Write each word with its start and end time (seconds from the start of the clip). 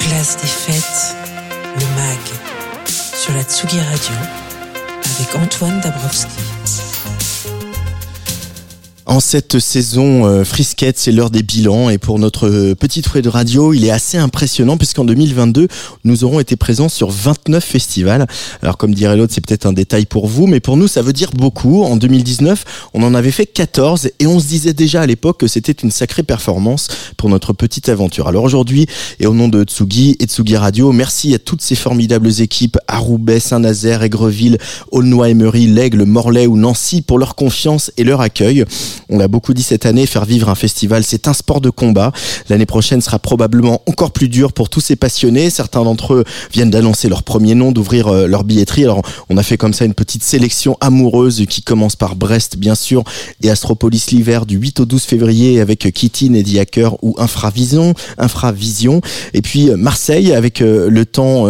Place 0.00 0.36
des 0.38 0.46
fêtes, 0.46 1.16
le 1.76 1.84
MAG, 1.96 2.18
sur 2.86 3.34
la 3.34 3.42
Tsugi 3.42 3.80
Radio, 3.80 4.14
avec 5.04 5.34
Antoine 5.36 5.80
Dabrowski. 5.80 6.47
En 9.10 9.20
cette 9.20 9.58
saison 9.58 10.26
euh, 10.26 10.44
frisquette, 10.44 10.98
c'est 10.98 11.12
l'heure 11.12 11.30
des 11.30 11.42
bilans 11.42 11.88
et 11.88 11.96
pour 11.96 12.18
notre 12.18 12.46
euh, 12.46 12.74
petite 12.74 13.08
fouet 13.08 13.22
de 13.22 13.30
radio, 13.30 13.72
il 13.72 13.86
est 13.86 13.90
assez 13.90 14.18
impressionnant 14.18 14.76
puisqu'en 14.76 15.06
2022, 15.06 15.66
nous 16.04 16.24
aurons 16.24 16.40
été 16.40 16.56
présents 16.56 16.90
sur 16.90 17.08
29 17.08 17.64
festivals. 17.64 18.26
Alors 18.60 18.76
comme 18.76 18.94
dirait 18.94 19.16
l'autre, 19.16 19.32
c'est 19.32 19.40
peut-être 19.40 19.64
un 19.64 19.72
détail 19.72 20.04
pour 20.04 20.26
vous, 20.26 20.46
mais 20.46 20.60
pour 20.60 20.76
nous, 20.76 20.88
ça 20.88 21.00
veut 21.00 21.14
dire 21.14 21.30
beaucoup. 21.30 21.84
En 21.84 21.96
2019, 21.96 22.90
on 22.92 23.02
en 23.02 23.14
avait 23.14 23.30
fait 23.30 23.46
14 23.46 24.10
et 24.18 24.26
on 24.26 24.38
se 24.38 24.46
disait 24.46 24.74
déjà 24.74 25.00
à 25.00 25.06
l'époque 25.06 25.40
que 25.40 25.46
c'était 25.46 25.72
une 25.72 25.90
sacrée 25.90 26.22
performance 26.22 26.88
pour 27.16 27.30
notre 27.30 27.54
petite 27.54 27.88
aventure. 27.88 28.28
Alors 28.28 28.44
aujourd'hui, 28.44 28.84
et 29.20 29.26
au 29.26 29.32
nom 29.32 29.48
de 29.48 29.64
Tsugi 29.64 30.18
et 30.20 30.26
Tsugi 30.26 30.58
Radio, 30.58 30.92
merci 30.92 31.34
à 31.34 31.38
toutes 31.38 31.62
ces 31.62 31.76
formidables 31.76 32.42
équipes 32.42 32.76
à 32.86 32.98
Roubaix, 32.98 33.40
Saint-Nazaire, 33.40 34.02
Aigreville, 34.02 34.58
Aulnoy-Emery, 34.92 35.66
L'Aigle, 35.66 36.04
Morlaix 36.04 36.46
ou 36.46 36.58
Nancy 36.58 37.00
pour 37.00 37.18
leur 37.18 37.36
confiance 37.36 37.90
et 37.96 38.04
leur 38.04 38.20
accueil. 38.20 38.66
On 39.08 39.18
l'a 39.18 39.28
beaucoup 39.28 39.54
dit 39.54 39.62
cette 39.62 39.86
année, 39.86 40.06
faire 40.06 40.24
vivre 40.24 40.48
un 40.48 40.54
festival, 40.54 41.04
c'est 41.04 41.28
un 41.28 41.32
sport 41.32 41.60
de 41.60 41.70
combat. 41.70 42.12
L'année 42.48 42.66
prochaine 42.66 43.00
sera 43.00 43.18
probablement 43.18 43.82
encore 43.86 44.10
plus 44.10 44.28
dur 44.28 44.52
pour 44.52 44.68
tous 44.68 44.80
ces 44.80 44.96
passionnés. 44.96 45.50
Certains 45.50 45.84
d'entre 45.84 46.14
eux 46.14 46.24
viennent 46.52 46.70
d'annoncer 46.70 47.08
leur 47.08 47.22
premier 47.22 47.54
nom, 47.54 47.72
d'ouvrir 47.72 48.08
euh, 48.08 48.26
leur 48.26 48.44
billetterie. 48.44 48.84
Alors, 48.84 49.02
on 49.28 49.36
a 49.36 49.42
fait 49.42 49.56
comme 49.56 49.72
ça 49.72 49.84
une 49.84 49.94
petite 49.94 50.22
sélection 50.22 50.76
amoureuse 50.80 51.44
qui 51.48 51.62
commence 51.62 51.96
par 51.96 52.16
Brest, 52.16 52.56
bien 52.56 52.74
sûr, 52.74 53.04
et 53.42 53.50
Astropolis 53.50 54.10
l'hiver 54.10 54.46
du 54.46 54.56
8 54.56 54.80
au 54.80 54.84
12 54.84 55.02
février 55.02 55.60
avec 55.60 55.90
Kitty, 55.92 56.30
Neddy 56.30 56.58
Hacker 56.58 57.02
ou 57.02 57.14
Infravision, 57.18 57.94
Infravision. 58.18 59.00
Et 59.34 59.42
puis 59.42 59.70
euh, 59.70 59.76
Marseille 59.76 60.32
avec 60.32 60.60
euh, 60.60 60.88
le 60.90 61.06
temps 61.06 61.46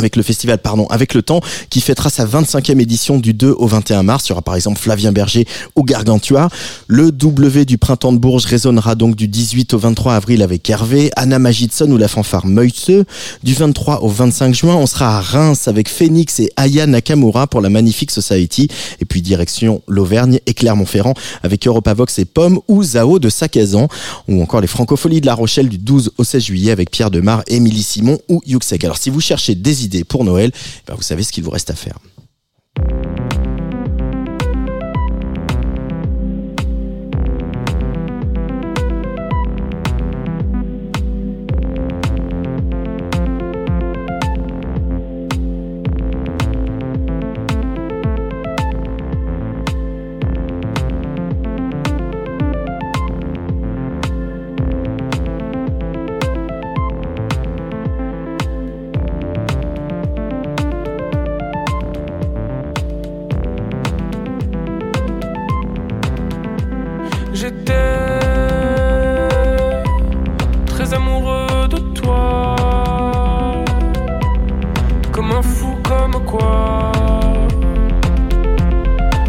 avec 0.00 0.16
le 0.16 0.22
festival 0.22 0.58
pardon 0.58 0.86
avec 0.86 1.12
le 1.12 1.20
temps 1.22 1.40
qui 1.68 1.80
fêtera 1.82 2.08
sa 2.08 2.24
25e 2.24 2.80
édition 2.80 3.18
du 3.18 3.34
2 3.34 3.54
au 3.58 3.66
21 3.66 4.02
mars. 4.02 4.26
Il 4.26 4.30
y 4.30 4.32
aura 4.32 4.40
par 4.40 4.56
exemple 4.56 4.78
Flavien 4.78 5.12
Berger 5.12 5.46
ou 5.76 5.84
Gargantua. 5.84 6.48
Le 6.88 7.12
W 7.12 7.66
du 7.66 7.76
printemps 7.76 8.12
de 8.12 8.18
Bourges 8.18 8.46
résonnera 8.46 8.94
donc 8.94 9.14
du 9.14 9.28
18 9.28 9.74
au 9.74 9.78
23 9.78 10.14
avril 10.14 10.42
avec 10.42 10.68
Hervé 10.68 11.10
Anna 11.16 11.38
Magidson 11.38 11.90
ou 11.90 11.98
la 11.98 12.08
fanfare 12.08 12.46
Meutze. 12.46 13.04
Du 13.42 13.52
23 13.52 14.02
au 14.02 14.08
25 14.08 14.54
juin 14.54 14.74
on 14.74 14.86
sera 14.86 15.18
à 15.18 15.20
Reims 15.20 15.68
avec 15.68 15.90
Phoenix 15.90 16.40
et 16.40 16.50
Aya 16.56 16.86
Nakamura 16.86 17.46
pour 17.46 17.60
la 17.60 17.68
Magnifique 17.68 18.10
Society. 18.10 18.68
Et 19.00 19.04
puis 19.04 19.20
direction 19.20 19.82
l'Auvergne 19.86 20.40
et 20.46 20.54
Clermont-Ferrand 20.54 21.14
avec 21.42 21.66
Europavox 21.66 22.18
et 22.18 22.24
Pomme 22.24 22.58
ou 22.68 22.82
Zao 22.82 23.18
de 23.18 23.28
Sakazan. 23.28 23.88
Ou 24.28 24.42
encore 24.42 24.62
les 24.62 24.66
Francopholies 24.66 25.20
de 25.20 25.26
La 25.26 25.34
Rochelle 25.34 25.68
du 25.68 25.76
12 25.76 26.12
au 26.16 26.24
16 26.24 26.42
juillet 26.42 26.70
avec 26.70 26.90
Pierre 26.90 27.10
Demar, 27.10 27.42
Émilie 27.48 27.82
Simon 27.82 28.18
ou 28.28 28.40
Yuxek. 28.46 28.84
Alors 28.84 28.96
si 28.96 29.10
vous 29.10 29.20
cherchez 29.20 29.54
des 29.54 29.84
idées 29.84 29.89
pour 30.08 30.24
Noël, 30.24 30.50
eh 30.54 30.80
ben, 30.86 30.94
vous 30.94 31.02
savez 31.02 31.22
ce 31.22 31.32
qu'il 31.32 31.44
vous 31.44 31.50
reste 31.50 31.70
à 31.70 31.74
faire. 31.74 31.98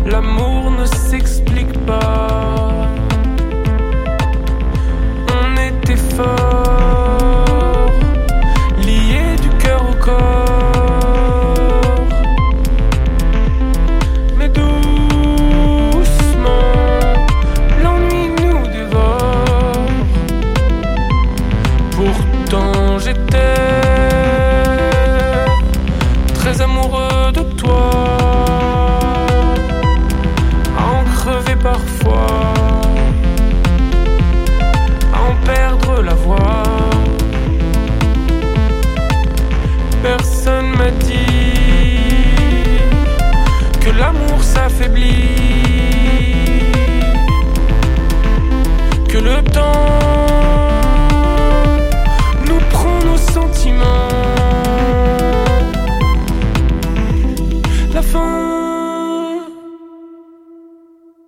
l'amour 0.06 0.72
ne 0.72 0.86
s'explique 0.86 1.74
pas. 1.86 2.31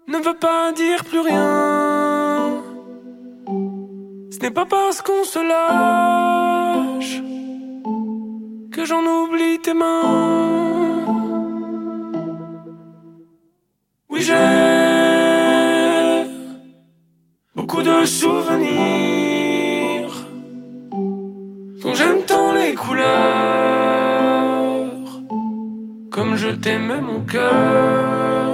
ne 0.08 0.18
veut 0.18 0.38
pas 0.40 0.72
dire 0.74 1.04
plus 1.06 1.20
rien. 1.20 2.62
Ce 4.32 4.40
n'est 4.40 4.52
pas 4.52 4.66
parce 4.66 5.02
qu'on 5.02 5.24
se 5.24 5.40
lâche 5.40 7.22
que 8.72 8.86
j'en 8.86 9.04
oublie 9.04 9.58
tes 9.60 9.74
mains. 9.74 11.06
Oui, 14.10 14.22
j'ai 14.22 14.34
beaucoup 17.56 17.82
de 17.82 18.06
souvenirs 18.06 20.12
dont 21.82 21.96
j'aime 21.96 22.22
tant 22.28 22.54
les 22.54 22.76
couleurs 22.76 23.73
comme 26.14 26.36
je 26.36 26.50
t'aimais 26.50 27.02
mon 27.02 27.22
cœur. 27.22 28.54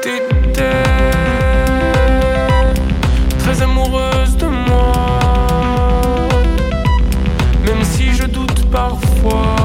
T'étais 0.00 0.84
très 3.40 3.60
amoureuse 3.60 4.36
de 4.36 4.46
moi, 4.46 4.92
même 7.66 7.82
si 7.82 8.12
je 8.14 8.24
doute 8.26 8.70
parfois, 8.70 9.56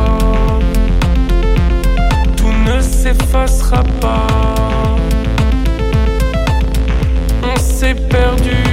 tout 2.36 2.56
ne 2.66 2.81
s'effacera 2.81 3.84
pas. 4.02 4.96
On 7.44 7.60
s'est 7.60 7.98
perdu, 8.10 8.63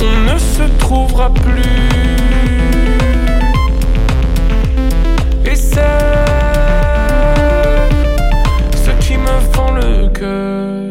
on 0.00 0.32
ne 0.32 0.36
se 0.38 0.64
trouvera 0.80 1.32
plus. 1.32 2.25
ceux 8.84 8.98
qui 9.00 9.16
me 9.16 9.40
font 9.52 9.72
le 9.72 10.08
cœur. 10.08 10.82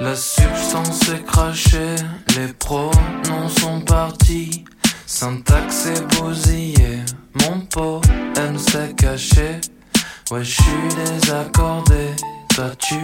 La 0.00 0.14
substance 0.14 1.08
est 1.08 1.24
crachée, 1.24 1.96
les 2.36 2.52
pronoms 2.52 3.48
sont 3.60 3.80
partis, 3.80 4.64
syntaxe 5.06 5.86
est 5.86 6.16
bousillée, 6.16 7.00
mon 7.42 7.60
pot 7.60 8.00
poème 8.46 8.58
s'est 8.58 8.94
caché. 8.96 9.60
Ouais, 10.28 10.42
je 10.42 10.54
suis 10.60 10.94
désaccordé. 10.96 12.10
Toi, 12.48 12.70
tu 12.78 12.96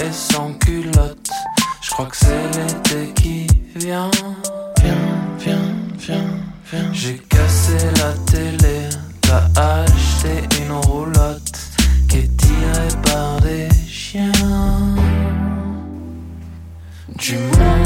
es 0.00 0.12
sans 0.12 0.52
culotte. 0.54 1.28
Je 1.82 1.90
crois 1.90 2.06
que 2.06 2.16
c'est 2.16 2.50
l'été 2.56 3.12
qui 3.14 3.46
vient. 3.74 4.10
Viens, 4.80 4.94
viens, 5.40 5.74
viens, 5.98 6.24
viens. 6.70 6.92
J'ai 6.92 7.18
cassé 7.18 7.76
la 7.96 8.12
télé, 8.30 8.88
t'as 9.22 9.48
acheté 9.60 10.62
une 10.62 10.70
roulotte 10.70 11.52
qui 12.08 12.18
est 12.18 12.36
tirée 12.36 13.02
par 13.02 13.40
des 13.40 13.68
chiens. 13.88 14.30
Du 17.16 17.38
monde 17.38 17.77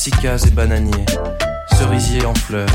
cycas 0.00 0.46
et 0.46 0.50
bananier. 0.52 1.04
Cerisier 1.76 2.24
en 2.24 2.34
fleurs. 2.34 2.66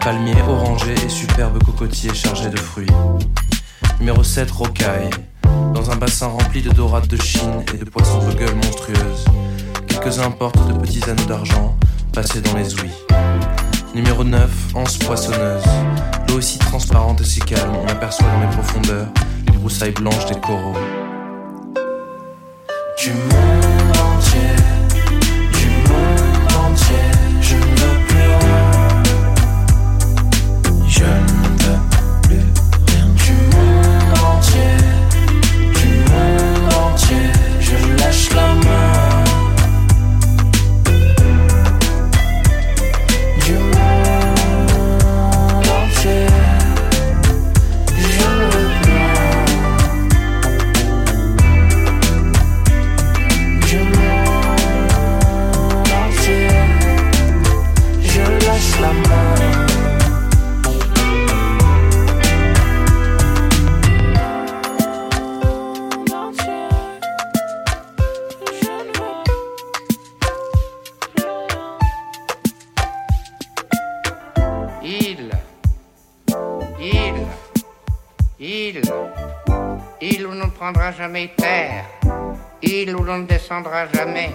Palmier 0.00 0.40
orangé 0.48 0.94
et 1.04 1.08
superbe 1.08 1.60
cocotier 1.64 2.14
chargé 2.14 2.48
de 2.48 2.56
fruits. 2.56 2.86
Numéro 3.98 4.22
7, 4.22 4.48
rocaille. 4.52 5.10
Dans 5.74 5.90
un 5.90 5.96
bassin 5.96 6.28
rempli 6.28 6.62
de 6.62 6.70
dorades 6.70 7.08
de 7.08 7.20
Chine 7.20 7.64
et 7.74 7.78
de 7.78 7.84
poissons 7.84 8.24
de 8.24 8.34
gueule 8.34 8.54
monstrueuses. 8.54 9.24
Quelques-uns 9.88 10.30
portent 10.30 10.64
de 10.68 10.78
petits 10.78 11.02
anneaux 11.10 11.24
d'argent 11.24 11.76
passés 12.12 12.40
dans 12.40 12.54
les 12.54 12.72
ouïes. 12.76 13.02
Numéro 13.92 14.22
9, 14.22 14.48
anse 14.76 14.98
poissonneuse. 14.98 15.64
L'eau 16.28 16.40
si 16.40 16.60
transparente 16.60 17.20
et 17.20 17.24
si 17.24 17.40
calme, 17.40 17.74
on 17.82 17.88
aperçoit 17.88 18.28
dans 18.28 18.48
les 18.48 18.54
profondeurs 18.54 19.08
les 19.48 19.58
broussailles 19.58 19.90
blanches 19.90 20.26
des 20.26 20.38
coraux. 20.38 20.76
Du 22.96 23.10
monde 23.10 23.65
descendra 83.56 83.86
jamais, 83.86 84.30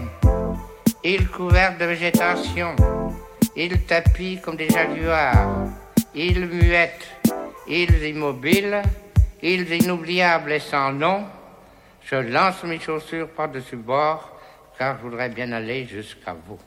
il 1.03 1.27
couvert 1.29 1.77
de 1.77 1.85
végétation, 1.85 2.75
il 3.55 3.85
tapis 3.85 4.39
comme 4.41 4.55
des 4.55 4.69
jaguars, 4.69 5.67
il 6.15 6.47
muette, 6.47 7.07
îles 7.67 8.03
immobiles, 8.03 8.81
îles 9.43 9.71
inoubliables 9.73 10.53
et 10.53 10.59
sans 10.59 10.91
nom, 10.91 11.25
je 12.03 12.15
lance 12.15 12.63
mes 12.63 12.79
chaussures 12.79 13.29
par-dessus 13.29 13.75
bord, 13.75 14.31
car 14.77 14.97
je 14.97 15.03
voudrais 15.03 15.29
bien 15.29 15.51
aller 15.51 15.85
jusqu'à 15.85 16.35
vous. 16.47 16.59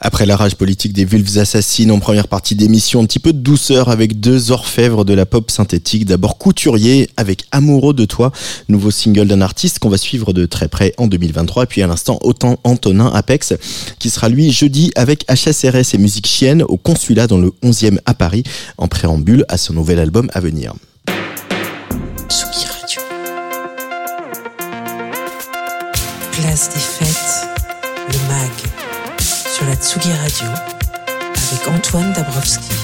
Après 0.00 0.26
la 0.26 0.36
rage 0.36 0.56
politique 0.56 0.92
des 0.92 1.04
vulves 1.04 1.38
assassines 1.38 1.90
en 1.90 1.98
première 1.98 2.28
partie 2.28 2.54
d'émission, 2.54 3.00
un 3.00 3.06
petit 3.06 3.18
peu 3.18 3.32
de 3.32 3.38
douceur 3.38 3.88
avec 3.88 4.20
deux 4.20 4.50
orfèvres 4.50 5.04
de 5.04 5.14
la 5.14 5.24
pop 5.24 5.50
synthétique. 5.50 6.04
D'abord 6.04 6.36
Couturier 6.36 7.08
avec 7.16 7.44
Amoureux 7.52 7.94
de 7.94 8.04
toi, 8.04 8.30
nouveau 8.68 8.90
single 8.90 9.28
d'un 9.28 9.40
artiste 9.40 9.78
qu'on 9.78 9.88
va 9.88 9.96
suivre 9.96 10.32
de 10.32 10.44
très 10.44 10.68
près 10.68 10.92
en 10.98 11.06
2023. 11.06 11.62
Et 11.62 11.66
puis 11.66 11.82
à 11.82 11.86
l'instant, 11.86 12.18
autant 12.22 12.58
Antonin 12.64 13.10
Apex, 13.14 13.54
qui 13.98 14.10
sera 14.10 14.28
lui 14.28 14.52
jeudi 14.52 14.92
avec 14.94 15.24
HSRS 15.30 15.94
et 15.94 15.98
Musique 15.98 16.26
Chienne 16.26 16.62
au 16.62 16.76
consulat 16.76 17.26
dans 17.26 17.38
le 17.38 17.52
11e 17.62 17.98
à 18.04 18.14
Paris, 18.14 18.42
en 18.76 18.88
préambule 18.88 19.46
à 19.48 19.56
son 19.56 19.72
nouvel 19.72 19.98
album 19.98 20.28
à 20.34 20.40
venir. 20.40 20.74
Radio. 22.30 23.00
Place 26.32 26.68
des 26.74 26.80
fêtes, 26.80 27.48
le 28.08 28.18
MAG, 28.28 28.73
sur 29.54 29.66
la 29.66 29.76
Tsugi 29.76 30.12
Radio, 30.12 30.48
avec 31.06 31.68
Antoine 31.68 32.12
Dabrowski. 32.12 32.83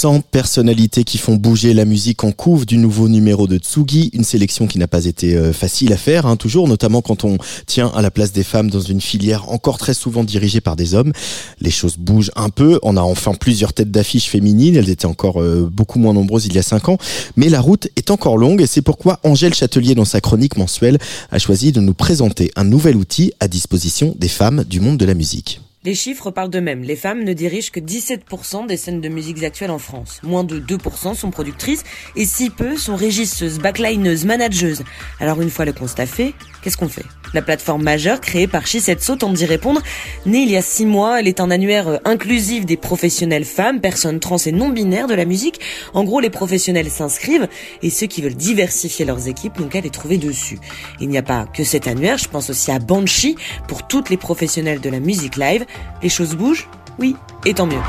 100 0.00 0.22
personnalités 0.22 1.04
qui 1.04 1.18
font 1.18 1.36
bouger 1.36 1.74
la 1.74 1.84
musique 1.84 2.24
en 2.24 2.32
couve 2.32 2.64
du 2.64 2.78
nouveau 2.78 3.06
numéro 3.06 3.46
de 3.46 3.58
Tsugi, 3.58 4.08
une 4.14 4.24
sélection 4.24 4.66
qui 4.66 4.78
n'a 4.78 4.88
pas 4.88 5.04
été 5.04 5.36
euh, 5.36 5.52
facile 5.52 5.92
à 5.92 5.98
faire, 5.98 6.24
hein, 6.24 6.36
toujours, 6.36 6.68
notamment 6.68 7.02
quand 7.02 7.24
on 7.24 7.36
tient 7.66 7.88
à 7.88 8.00
la 8.00 8.10
place 8.10 8.32
des 8.32 8.42
femmes 8.42 8.70
dans 8.70 8.80
une 8.80 9.02
filière 9.02 9.50
encore 9.50 9.76
très 9.76 9.92
souvent 9.92 10.24
dirigée 10.24 10.62
par 10.62 10.74
des 10.74 10.94
hommes. 10.94 11.12
Les 11.60 11.70
choses 11.70 11.98
bougent 11.98 12.30
un 12.34 12.48
peu, 12.48 12.78
on 12.82 12.96
a 12.96 13.02
enfin 13.02 13.34
plusieurs 13.34 13.74
têtes 13.74 13.90
d'affiches 13.90 14.30
féminines, 14.30 14.74
elles 14.74 14.88
étaient 14.88 15.04
encore 15.04 15.42
euh, 15.42 15.68
beaucoup 15.70 15.98
moins 15.98 16.14
nombreuses 16.14 16.46
il 16.46 16.54
y 16.54 16.58
a 16.58 16.62
5 16.62 16.88
ans, 16.88 16.96
mais 17.36 17.50
la 17.50 17.60
route 17.60 17.88
est 17.96 18.10
encore 18.10 18.38
longue 18.38 18.62
et 18.62 18.66
c'est 18.66 18.80
pourquoi 18.80 19.20
Angèle 19.22 19.52
Châtelier, 19.52 19.94
dans 19.94 20.06
sa 20.06 20.22
chronique 20.22 20.56
mensuelle, 20.56 20.96
a 21.30 21.38
choisi 21.38 21.72
de 21.72 21.80
nous 21.82 21.92
présenter 21.92 22.52
un 22.56 22.64
nouvel 22.64 22.96
outil 22.96 23.34
à 23.38 23.48
disposition 23.48 24.16
des 24.18 24.28
femmes 24.28 24.64
du 24.64 24.80
monde 24.80 24.96
de 24.96 25.04
la 25.04 25.12
musique. 25.12 25.60
Les 25.82 25.94
chiffres 25.94 26.30
parlent 26.30 26.50
d'eux-mêmes. 26.50 26.82
Les 26.82 26.94
femmes 26.94 27.24
ne 27.24 27.32
dirigent 27.32 27.70
que 27.70 27.80
17% 27.80 28.66
des 28.66 28.76
scènes 28.76 29.00
de 29.00 29.08
musique 29.08 29.42
actuelles 29.42 29.70
en 29.70 29.78
France. 29.78 30.20
Moins 30.22 30.44
de 30.44 30.60
2% 30.60 31.14
sont 31.14 31.30
productrices 31.30 31.84
et 32.16 32.26
si 32.26 32.50
peu 32.50 32.76
sont 32.76 32.96
régisseuses, 32.96 33.58
backlineuses, 33.58 34.26
manageuses. 34.26 34.82
Alors 35.20 35.40
une 35.40 35.48
fois 35.48 35.64
le 35.64 35.72
constat 35.72 36.04
fait, 36.04 36.34
qu'est-ce 36.60 36.76
qu'on 36.76 36.90
fait? 36.90 37.06
La 37.32 37.42
plateforme 37.42 37.82
majeure 37.82 38.20
créée 38.20 38.46
par 38.46 38.66
Shisetsu 38.66 39.16
tente 39.16 39.34
d'y 39.34 39.46
répondre. 39.46 39.80
Née 40.26 40.40
il 40.40 40.50
y 40.50 40.56
a 40.56 40.62
6 40.62 40.86
mois, 40.86 41.20
elle 41.20 41.28
est 41.28 41.40
un 41.40 41.50
annuaire 41.50 41.88
euh, 41.88 41.96
inclusif 42.04 42.66
des 42.66 42.76
professionnels 42.76 43.44
femmes, 43.44 43.80
personnes 43.80 44.20
trans 44.20 44.38
et 44.38 44.52
non 44.52 44.68
binaires 44.70 45.06
de 45.06 45.14
la 45.14 45.24
musique. 45.24 45.60
En 45.94 46.04
gros, 46.04 46.20
les 46.20 46.30
professionnels 46.30 46.90
s'inscrivent 46.90 47.48
et 47.82 47.90
ceux 47.90 48.06
qui 48.06 48.22
veulent 48.22 48.34
diversifier 48.34 49.04
leurs 49.04 49.28
équipes 49.28 49.58
n'ont 49.58 49.68
qu'à 49.68 49.80
les 49.80 49.90
trouver 49.90 50.18
dessus. 50.18 50.58
Il 51.00 51.08
n'y 51.08 51.18
a 51.18 51.22
pas 51.22 51.46
que 51.46 51.64
cet 51.64 51.86
annuaire, 51.86 52.18
je 52.18 52.28
pense 52.28 52.50
aussi 52.50 52.70
à 52.70 52.78
Banshee 52.78 53.36
pour 53.68 53.86
toutes 53.86 54.10
les 54.10 54.16
professionnels 54.16 54.80
de 54.80 54.90
la 54.90 55.00
musique 55.00 55.36
live. 55.36 55.64
Les 56.02 56.08
choses 56.08 56.34
bougent 56.34 56.68
Oui, 56.98 57.14
et 57.46 57.54
tant 57.54 57.66
mieux. 57.66 57.80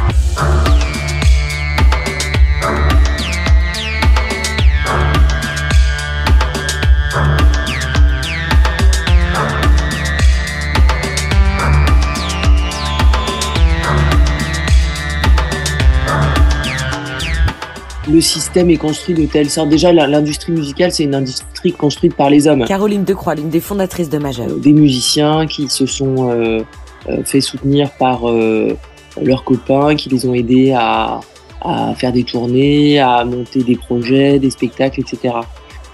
Le 18.11 18.21
système 18.21 18.69
est 18.69 18.77
construit 18.77 19.15
de 19.15 19.25
telle 19.25 19.49
sorte. 19.49 19.69
Déjà, 19.69 19.91
l'industrie 19.93 20.51
musicale, 20.51 20.91
c'est 20.91 21.03
une 21.03 21.15
industrie 21.15 21.71
construite 21.71 22.15
par 22.15 22.29
les 22.29 22.47
hommes. 22.47 22.65
Caroline 22.65 23.03
Decroix, 23.03 23.35
l'une 23.35 23.49
des 23.49 23.59
fondatrices 23.59 24.09
de 24.09 24.17
Majeur. 24.17 24.47
Euh, 24.49 24.59
Des 24.59 24.73
musiciens 24.73 25.47
qui 25.47 25.69
se 25.69 25.85
sont 25.85 26.29
euh, 26.29 26.61
euh, 27.09 27.23
fait 27.23 27.41
soutenir 27.41 27.89
par 27.91 28.29
euh, 28.29 28.77
leurs 29.21 29.43
copains 29.43 29.95
qui 29.95 30.09
les 30.09 30.25
ont 30.27 30.33
aidés 30.33 30.73
à, 30.77 31.19
à 31.61 31.93
faire 31.95 32.11
des 32.11 32.23
tournées, 32.23 32.99
à 32.99 33.23
monter 33.23 33.63
des 33.63 33.75
projets, 33.75 34.39
des 34.39 34.49
spectacles, 34.49 35.01
etc. 35.01 35.35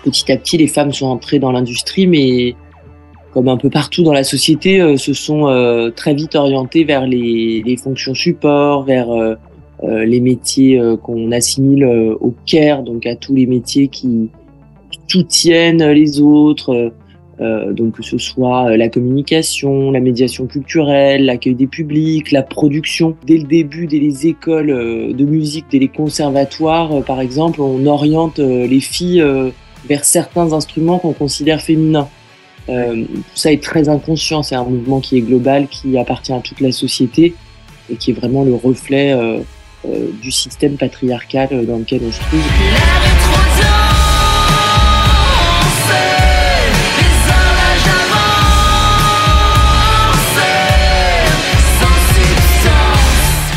Petit 0.04 0.32
à 0.32 0.38
petit, 0.38 0.58
les 0.58 0.68
femmes 0.68 0.94
sont 0.94 1.08
entrées 1.08 1.40
dans 1.40 1.52
l'industrie, 1.52 2.08
mais 2.08 2.56
comme 3.34 3.50
un 3.50 3.58
peu 3.58 3.70
partout 3.70 4.04
dans 4.04 4.14
la 4.14 4.24
société, 4.24 4.82
euh, 4.82 4.98
se 4.98 5.14
sont 5.14 5.48
euh, 5.48 5.92
très 5.92 6.14
vite 6.14 6.36
orientées 6.36 6.86
vers 6.86 7.06
les, 7.06 7.62
les 7.64 7.78
fonctions 7.78 8.16
support, 8.16 8.84
vers 8.84 9.12
euh, 9.12 9.36
les 9.84 10.20
métiers 10.20 10.82
qu'on 11.04 11.32
assimile 11.32 11.86
au 11.86 12.34
care, 12.46 12.84
donc 12.84 13.06
à 13.06 13.16
tous 13.16 13.36
les 13.36 13.46
métiers 13.46 13.90
qui 13.90 14.30
soutiennent 15.08 15.86
les 15.92 16.20
autres, 16.20 16.92
euh, 17.40 17.72
donc 17.74 17.98
que 17.98 18.04
ce 18.04 18.18
soit 18.18 18.76
la 18.76 18.90
communication, 18.90 19.92
la 19.92 20.00
médiation 20.00 20.48
culturelle, 20.48 21.26
l'accueil 21.26 21.54
des 21.54 21.68
publics, 21.68 22.32
la 22.32 22.42
production. 22.42 23.16
Dès 23.26 23.38
le 23.38 23.44
début, 23.44 23.86
dès 23.86 24.00
les 24.00 24.26
écoles 24.26 25.14
de 25.14 25.26
musique, 25.26 25.66
dès 25.70 25.80
les 25.80 25.90
conservatoires, 25.90 27.04
par 27.04 27.22
exemple, 27.22 27.62
on 27.62 27.86
oriente 27.86 28.40
les 28.40 28.80
filles 28.80 29.24
vers 29.88 30.06
certains 30.06 30.54
instruments 30.54 31.00
qu'on 31.00 31.14
considère 31.14 31.62
féminins. 31.62 32.10
Euh, 32.70 33.06
tout 33.06 33.24
ça 33.36 33.52
est 33.52 33.64
très 33.64 33.88
inconscient, 33.88 34.44
c'est 34.44 34.56
un 34.56 34.64
mouvement 34.64 35.00
qui 35.00 35.18
est 35.18 35.22
global, 35.22 35.68
qui 35.68 35.98
appartient 35.98 36.34
à 36.34 36.40
toute 36.40 36.60
la 36.60 36.72
société 36.72 37.34
et 37.90 37.96
qui 37.96 38.12
est 38.12 38.14
vraiment 38.14 38.44
le 38.44 38.54
reflet 38.54 39.14
euh, 39.14 39.40
euh, 39.40 39.42
du 40.22 40.32
système 40.32 40.78
patriarcal 40.78 41.66
dans 41.66 41.78
lequel 41.78 42.02
on 42.06 42.12
se 42.12 42.20
trouve. 42.20 42.42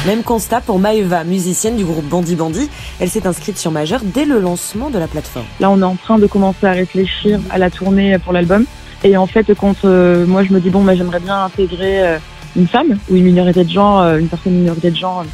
Même 0.07 0.23
constat 0.23 0.63
pour 0.63 0.79
Maeva, 0.79 1.25
musicienne 1.25 1.77
du 1.77 1.85
groupe 1.85 2.07
Bandi 2.07 2.35
Bandi. 2.35 2.71
Elle 2.99 3.11
s'est 3.11 3.27
inscrite 3.27 3.59
sur 3.59 3.71
Majeur 3.71 4.01
dès 4.03 4.25
le 4.25 4.41
lancement 4.41 4.91
de 4.91 4.99
la 4.99 5.07
plateforme. 5.07 5.47
Là, 5.61 5.71
on 5.71 5.81
est 5.81 5.85
en 5.85 5.95
train 5.95 6.19
de 6.19 6.27
commencer 6.27 6.67
à 6.67 6.73
réfléchir 6.73 7.39
à 7.51 7.59
la 7.59 7.71
tournée 7.71 8.19
pour 8.19 8.33
l'album. 8.33 8.65
Et 9.05 9.17
en 9.17 9.27
fait, 9.27 9.55
quand 9.55 9.85
euh, 9.85 10.27
moi 10.27 10.43
je 10.43 10.53
me 10.53 10.61
dis 10.61 10.71
bon, 10.71 10.83
bah, 10.83 10.95
j'aimerais 10.95 11.21
bien 11.21 11.45
intégrer 11.45 12.03
euh, 12.03 12.19
une 12.57 12.67
femme 12.67 12.99
ou 13.09 13.17
une 13.17 13.25
minorité 13.25 13.63
de 13.63 13.71
genre, 13.71 14.01
euh, 14.01 14.19
une 14.19 14.29
personne 14.29 14.55
minorité 14.55 14.91
de 14.91 14.97
genre 14.97 15.25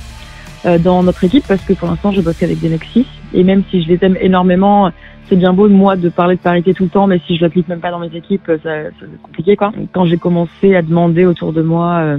dans 0.83 1.03
notre 1.03 1.25
équipe, 1.25 1.45
parce 1.47 1.65
que 1.65 1.73
pour 1.73 1.89
l'instant 1.89 2.13
je 2.13 2.21
bosse 2.21 2.43
avec 2.43 2.61
des 2.61 2.69
mecs. 2.69 2.87
Et 3.35 3.45
même 3.45 3.63
si 3.71 3.83
je 3.83 3.89
les 3.89 3.99
aime 4.03 4.17
énormément, 4.21 4.91
c'est 5.29 5.37
bien 5.37 5.53
beau 5.53 5.69
moi 5.69 5.97
de 5.97 6.09
parler 6.09 6.37
de 6.37 6.41
parité 6.41 6.75
tout 6.75 6.85
le 6.85 6.91
temps, 6.91 7.07
mais 7.07 7.21
si 7.27 7.37
je 7.37 7.43
l'applique 7.43 7.69
même 7.69 7.81
pas 7.81 7.91
dans 7.91 7.99
mes 7.99 8.15
équipes, 8.15 8.51
c'est 8.63 8.91
compliqué 9.23 9.57
quoi. 9.57 9.73
Quand 9.93 10.05
j'ai 10.07 10.17
commencé 10.17 10.75
à 10.75 10.83
demander 10.83 11.25
autour 11.25 11.53
de 11.53 11.63
moi 11.63 12.17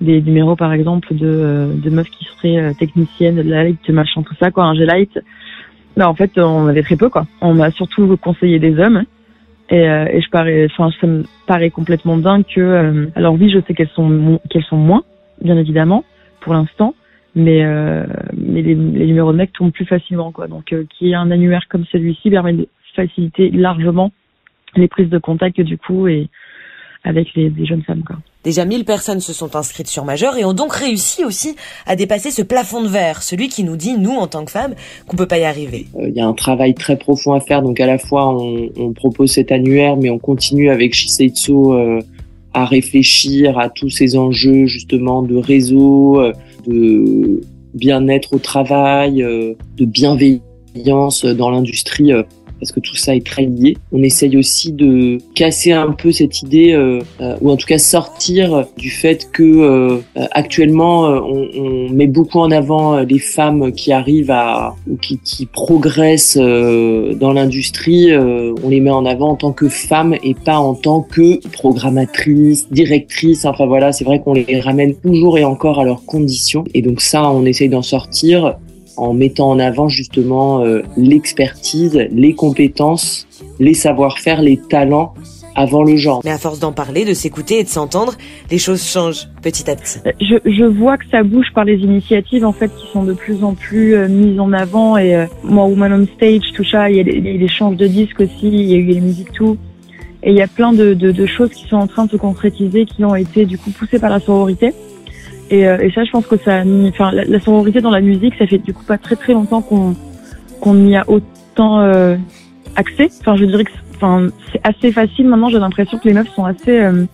des 0.00 0.20
numéros 0.20 0.56
par 0.56 0.72
exemple 0.72 1.14
de, 1.14 1.68
de 1.74 1.90
meufs 1.90 2.10
qui 2.10 2.24
seraient 2.24 2.74
techniciennes, 2.74 3.36
de 3.36 3.42
light, 3.42 3.88
machin, 3.90 4.22
tout 4.22 4.34
ça 4.40 4.50
quoi, 4.50 4.64
un 4.64 4.74
G-Light, 4.74 5.18
bah, 5.96 6.08
en 6.08 6.14
fait 6.14 6.38
on 6.38 6.66
avait 6.66 6.82
très 6.82 6.96
peu 6.96 7.08
quoi. 7.08 7.26
On 7.40 7.54
m'a 7.54 7.70
surtout 7.70 8.16
conseillé 8.16 8.58
des 8.58 8.78
hommes. 8.78 9.04
Et, 9.68 9.88
euh, 9.88 10.06
et 10.12 10.20
je 10.20 10.30
parais, 10.30 10.68
enfin, 10.70 10.90
ça 11.00 11.06
me 11.06 11.24
paraît 11.46 11.70
complètement 11.70 12.16
dingue 12.16 12.44
que, 12.44 12.60
euh, 12.60 13.06
alors 13.16 13.34
oui, 13.34 13.50
je 13.50 13.58
sais 13.66 13.74
qu'elles 13.74 13.88
sont, 13.88 14.40
qu'elles 14.48 14.62
sont 14.64 14.76
moins, 14.76 15.02
bien 15.42 15.56
évidemment, 15.56 16.04
pour 16.40 16.54
l'instant, 16.54 16.94
mais, 17.36 17.64
euh, 17.64 18.06
mais 18.34 18.62
les, 18.62 18.74
les, 18.74 19.06
numéros 19.06 19.30
de 19.30 19.36
mecs 19.36 19.52
tombent 19.52 19.70
plus 19.70 19.84
facilement, 19.84 20.32
quoi. 20.32 20.48
Donc, 20.48 20.64
qu'il 20.64 21.08
y 21.08 21.12
ait 21.12 21.14
un 21.14 21.30
annuaire 21.30 21.66
comme 21.68 21.84
celui-ci 21.92 22.30
permet 22.30 22.54
de 22.54 22.66
faciliter 22.96 23.50
largement 23.50 24.10
les 24.74 24.88
prises 24.88 25.10
de 25.10 25.18
contact, 25.18 25.60
du 25.60 25.76
coup, 25.76 26.08
et 26.08 26.28
avec 27.04 27.34
les, 27.34 27.50
les 27.50 27.66
jeunes 27.66 27.82
femmes, 27.82 28.02
quoi. 28.04 28.16
Déjà 28.42 28.64
1000 28.64 28.84
personnes 28.84 29.20
se 29.20 29.32
sont 29.32 29.56
inscrites 29.56 29.88
sur 29.88 30.04
Majeur 30.04 30.38
et 30.38 30.44
ont 30.44 30.52
donc 30.52 30.72
réussi 30.72 31.24
aussi 31.24 31.56
à 31.84 31.96
dépasser 31.96 32.30
ce 32.30 32.42
plafond 32.42 32.80
de 32.80 32.88
verre, 32.88 33.22
celui 33.22 33.48
qui 33.48 33.64
nous 33.64 33.76
dit, 33.76 33.98
nous, 33.98 34.12
en 34.12 34.28
tant 34.28 34.44
que 34.44 34.52
femmes, 34.52 34.74
qu'on 35.08 35.16
peut 35.16 35.26
pas 35.26 35.38
y 35.38 35.44
arriver. 35.44 35.86
Il 36.00 36.14
y 36.14 36.20
a 36.20 36.26
un 36.26 36.32
travail 36.32 36.74
très 36.74 36.96
profond 36.96 37.32
à 37.32 37.40
faire, 37.40 37.60
donc 37.60 37.80
à 37.80 37.86
la 37.86 37.98
fois 37.98 38.30
on, 38.30 38.70
on 38.76 38.92
propose 38.92 39.32
cet 39.32 39.50
annuaire, 39.50 39.96
mais 39.96 40.10
on 40.10 40.20
continue 40.20 40.70
avec 40.70 40.94
Shiseitsu 40.94 41.52
euh, 41.52 41.98
à 42.54 42.64
réfléchir 42.64 43.58
à 43.58 43.68
tous 43.68 43.90
ces 43.90 44.16
enjeux 44.16 44.66
justement 44.66 45.22
de 45.22 45.34
réseau, 45.34 46.20
euh, 46.20 46.32
de 46.66 47.40
bien-être 47.74 48.34
au 48.34 48.38
travail, 48.38 49.22
euh, 49.22 49.54
de 49.76 49.84
bienveillance 49.84 51.24
dans 51.24 51.50
l'industrie 51.50 52.12
parce 52.58 52.72
que 52.72 52.80
tout 52.80 52.96
ça 52.96 53.14
est 53.14 53.24
très 53.24 53.44
lié. 53.44 53.76
On 53.92 54.02
essaye 54.02 54.36
aussi 54.36 54.72
de 54.72 55.18
casser 55.34 55.72
un 55.72 55.92
peu 55.92 56.12
cette 56.12 56.42
idée, 56.42 56.72
euh, 56.72 57.00
euh, 57.20 57.36
ou 57.40 57.50
en 57.50 57.56
tout 57.56 57.66
cas 57.66 57.78
sortir 57.78 58.66
du 58.76 58.90
fait 58.90 59.28
que 59.30 59.42
euh, 59.42 59.98
actuellement 60.32 61.02
on, 61.04 61.48
on, 61.56 61.90
met 61.90 62.06
beaucoup 62.06 62.38
en 62.38 62.50
avant 62.50 63.00
les 63.00 63.18
femmes 63.18 63.72
qui 63.72 63.92
arrivent 63.92 64.30
à 64.30 64.74
ou 64.88 64.96
qui, 64.96 65.18
qui 65.18 65.46
progressent 65.46 66.36
dans 66.36 67.32
l'industrie. 67.32 68.10
on 68.16 68.68
les 68.68 68.80
met 68.80 68.90
en 68.90 69.06
avant 69.06 69.30
en 69.30 69.36
tant 69.36 69.52
que 69.52 69.68
femmes 69.68 70.16
et 70.22 70.34
pas 70.34 70.58
en 70.58 70.74
tant 70.74 71.02
que 71.02 71.46
programmatrices, 71.48 72.68
directrices. 72.70 73.44
Enfin 73.44 73.66
voilà, 73.66 73.92
c'est 73.92 74.04
vrai 74.04 74.20
qu'on 74.20 74.34
les 74.34 74.60
ramène 74.60 74.94
toujours 74.94 75.38
et 75.38 75.44
encore 75.44 75.80
à 75.80 75.84
leurs 75.84 76.04
conditions. 76.04 76.64
Et 76.74 76.82
donc 76.82 77.00
ça, 77.00 77.30
on 77.30 77.44
essaye 77.44 77.68
d'en 77.68 77.82
sortir 77.82 78.56
en 78.96 79.12
mettant 79.12 79.50
en 79.50 79.58
avant 79.58 79.88
justement 79.88 80.60
euh, 80.60 80.82
l'expertise, 80.96 82.06
les 82.10 82.34
compétences, 82.34 83.26
les 83.58 83.74
savoir-faire, 83.74 84.42
les 84.42 84.56
talents 84.56 85.14
avant 85.56 85.82
le 85.82 85.96
genre. 85.96 86.20
Mais 86.24 86.30
à 86.30 86.38
force 86.38 86.60
d'en 86.60 86.72
parler, 86.72 87.04
de 87.04 87.14
s'écouter 87.14 87.58
et 87.58 87.64
de 87.64 87.68
s'entendre, 87.68 88.14
les 88.50 88.58
choses 88.58 88.84
changent 88.84 89.26
petit 89.42 89.68
à 89.68 89.74
petit. 89.74 89.98
Euh, 90.06 90.12
je, 90.20 90.36
je, 90.50 90.64
vois 90.64 90.98
que 90.98 91.08
ça 91.10 91.22
bouge 91.22 91.46
par 91.54 91.64
les 91.64 91.78
initiatives 91.78 92.44
en 92.44 92.52
fait 92.52 92.68
qui 92.76 92.86
sont 92.92 93.02
de 93.02 93.14
plus 93.14 93.42
en 93.42 93.54
plus 93.54 93.94
euh, 93.94 94.06
mises 94.06 94.38
en 94.38 94.52
avant 94.52 94.98
et 94.98 95.16
euh, 95.16 95.26
moi 95.42 95.64
Woman 95.64 95.92
on 95.92 96.06
Stage, 96.16 96.52
tout 96.54 96.64
ça, 96.64 96.90
il 96.90 96.96
y 96.96 97.00
a 97.00 97.04
des, 97.04 97.42
échanges 97.42 97.76
de 97.76 97.86
disques 97.86 98.20
aussi, 98.20 98.48
il 98.48 98.70
y 98.70 98.74
a 98.74 98.76
eu 98.76 98.84
les 98.84 99.00
musiques 99.00 99.32
tout. 99.32 99.56
Et 100.22 100.30
il 100.30 100.36
y 100.36 100.42
a 100.42 100.48
plein 100.48 100.72
de, 100.72 100.92
de, 100.92 101.12
de, 101.12 101.26
choses 101.26 101.50
qui 101.50 101.68
sont 101.68 101.76
en 101.76 101.86
train 101.86 102.06
de 102.06 102.10
se 102.10 102.16
concrétiser, 102.16 102.84
qui 102.84 103.04
ont 103.04 103.14
été 103.14 103.46
du 103.46 103.58
coup 103.58 103.70
poussées 103.70 104.00
par 104.00 104.10
la 104.10 104.18
sororité. 104.18 104.72
Et, 105.50 105.68
euh, 105.68 105.78
et, 105.78 105.90
ça, 105.92 106.04
je 106.04 106.10
pense 106.10 106.26
que 106.26 106.36
ça 106.36 106.62
enfin, 106.88 107.12
la, 107.12 107.24
la, 107.24 107.40
sororité 107.40 107.80
dans 107.80 107.90
la 107.90 108.00
musique, 108.00 108.34
ça 108.36 108.46
fait 108.46 108.58
du 108.58 108.74
coup 108.74 108.82
pas 108.82 108.98
très 108.98 109.14
très 109.14 109.32
longtemps 109.32 109.62
qu'on 109.62 109.94
qu'on 110.60 110.86
y 110.86 110.96
a 110.96 111.04
autant 111.08 111.80
euh, 111.80 112.16
accès. 112.76 113.08
Enfin, 113.20 113.36
je 113.36 113.44
dirais 113.44 113.64
que, 113.64 113.72
enfin, 113.94 114.28
c'est 114.52 114.60
assez 114.64 114.92
facile 114.92 115.28
maintenant. 115.28 115.48
J'ai 115.48 115.58
l'impression 115.58 115.98
que 115.98 116.08
les 116.08 116.14
meufs 116.14 116.28
sont 116.34 116.44
assez, 116.44 116.80
euh, 116.80 117.04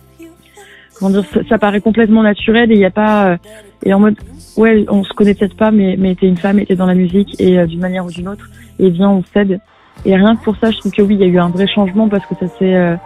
comment 0.97 1.11
dire, 1.11 1.25
ça, 1.49 1.57
paraît 1.57 1.81
complètement 1.81 2.23
naturel 2.23 2.71
et 2.71 2.75
il 2.75 2.79
n'y 2.79 2.85
a 2.85 2.91
pas, 2.91 3.27
euh, 3.27 3.37
et 3.85 3.93
en 3.93 3.99
mode, 3.99 4.15
ouais, 4.57 4.85
on 4.89 5.03
se 5.03 5.13
connaît 5.13 5.33
peut-être 5.33 5.55
pas, 5.55 5.71
mais 5.71 5.95
mais 5.97 6.15
t'es 6.15 6.27
une 6.27 6.37
femme 6.37 6.63
t'es 6.65 6.75
dans 6.75 6.85
la 6.85 6.95
musique 6.95 7.39
et 7.39 7.59
euh, 7.59 7.65
d'une 7.65 7.79
manière 7.79 8.05
ou 8.05 8.11
d'une 8.11 8.27
autre, 8.27 8.49
et 8.79 8.89
bien 8.89 9.09
on 9.09 9.23
cède. 9.33 9.59
Et 10.05 10.15
rien 10.15 10.35
que 10.35 10.43
pour 10.43 10.57
ça, 10.57 10.71
je 10.71 10.77
trouve 10.79 10.91
que 10.91 11.01
oui, 11.01 11.15
il 11.15 11.21
y 11.21 11.23
a 11.23 11.27
eu 11.27 11.39
un 11.39 11.49
vrai 11.49 11.67
changement 11.67 12.09
parce 12.09 12.25
que 12.25 12.35
ça 12.35 12.47
s'est, 12.57 12.97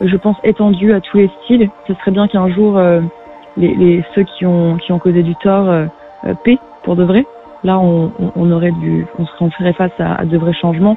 je 0.00 0.16
pense, 0.16 0.36
étendu 0.44 0.92
à 0.92 1.00
tous 1.00 1.18
les 1.18 1.28
styles. 1.42 1.68
Ce 1.88 1.94
serait 1.94 2.12
bien 2.12 2.28
qu'un 2.28 2.48
jour 2.48 2.80
les, 3.58 3.74
les, 3.74 4.04
ceux 4.14 4.22
qui 4.22 4.46
ont, 4.46 4.76
qui 4.78 4.92
ont 4.92 4.98
causé 4.98 5.22
du 5.22 5.34
tort 5.36 5.68
euh, 5.68 5.86
euh 6.24 6.34
paient 6.44 6.58
pour 6.84 6.96
de 6.96 7.04
vrai. 7.04 7.26
Là, 7.64 7.78
on, 7.78 8.12
on, 8.36 8.52
aurait 8.52 8.70
dû, 8.70 9.04
on 9.18 9.50
serait, 9.50 9.72
face 9.72 9.90
à, 9.98 10.14
à 10.14 10.24
de 10.24 10.38
vrais 10.38 10.52
changements. 10.52 10.96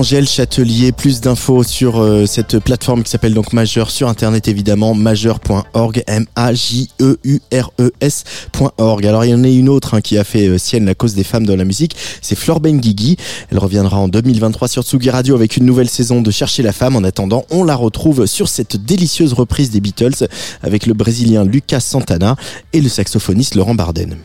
Angèle 0.00 0.26
Châtelier. 0.26 0.92
Plus 0.92 1.20
d'infos 1.20 1.62
sur 1.62 2.00
euh, 2.00 2.24
cette 2.24 2.58
plateforme 2.58 3.02
qui 3.02 3.10
s'appelle 3.10 3.34
donc 3.34 3.52
Majeur 3.52 3.90
sur 3.90 4.08
internet 4.08 4.48
évidemment 4.48 4.94
majeur.org 4.94 6.02
M 6.06 6.24
A 6.36 6.54
J 6.54 6.88
E 7.02 7.18
U 7.22 7.40
R 7.52 7.70
E 7.78 7.90
S.org. 8.00 9.06
Alors 9.06 9.26
il 9.26 9.30
y 9.30 9.34
en 9.34 9.44
a 9.44 9.48
une 9.48 9.68
autre 9.68 9.92
hein, 9.92 10.00
qui 10.00 10.16
a 10.16 10.24
fait 10.24 10.48
euh, 10.48 10.56
sienne 10.56 10.86
la 10.86 10.94
cause 10.94 11.14
des 11.14 11.22
femmes 11.22 11.44
dans 11.44 11.54
la 11.54 11.66
musique, 11.66 11.96
c'est 12.22 12.34
Flore 12.34 12.60
Benguigui. 12.60 13.18
Elle 13.50 13.58
reviendra 13.58 13.98
en 13.98 14.08
2023 14.08 14.68
sur 14.68 14.84
Tsugi 14.84 15.10
Radio 15.10 15.34
avec 15.34 15.58
une 15.58 15.66
nouvelle 15.66 15.90
saison 15.90 16.22
de 16.22 16.30
Chercher 16.30 16.62
la 16.62 16.72
femme. 16.72 16.96
En 16.96 17.04
attendant, 17.04 17.44
on 17.50 17.62
la 17.62 17.76
retrouve 17.76 18.24
sur 18.24 18.48
cette 18.48 18.82
délicieuse 18.82 19.34
reprise 19.34 19.68
des 19.68 19.82
Beatles 19.82 20.28
avec 20.62 20.86
le 20.86 20.94
brésilien 20.94 21.44
Lucas 21.44 21.80
Santana 21.80 22.36
et 22.72 22.80
le 22.80 22.88
saxophoniste 22.88 23.54
Laurent 23.54 23.74
Barden. 23.74 24.16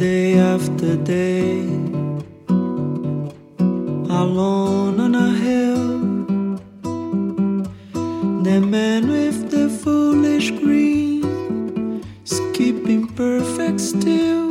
Day 0.00 0.38
after 0.38 0.96
day, 0.96 1.60
alone 4.08 4.98
on 4.98 5.14
a 5.14 5.30
hill. 5.44 5.88
The 8.42 8.60
man 8.62 9.10
with 9.10 9.50
the 9.50 9.68
foolish 9.68 10.52
green 10.52 12.02
is 12.24 12.40
keeping 12.54 13.08
perfect 13.08 13.78
still. 13.78 14.48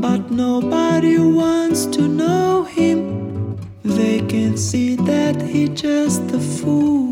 But 0.00 0.30
nobody 0.30 1.18
wants 1.18 1.86
to 1.86 2.02
know 2.06 2.62
him. 2.62 3.58
They 3.82 4.20
can 4.20 4.56
see 4.56 4.94
that 4.94 5.42
he's 5.42 5.70
just 5.70 6.22
a 6.30 6.38
fool. 6.38 7.05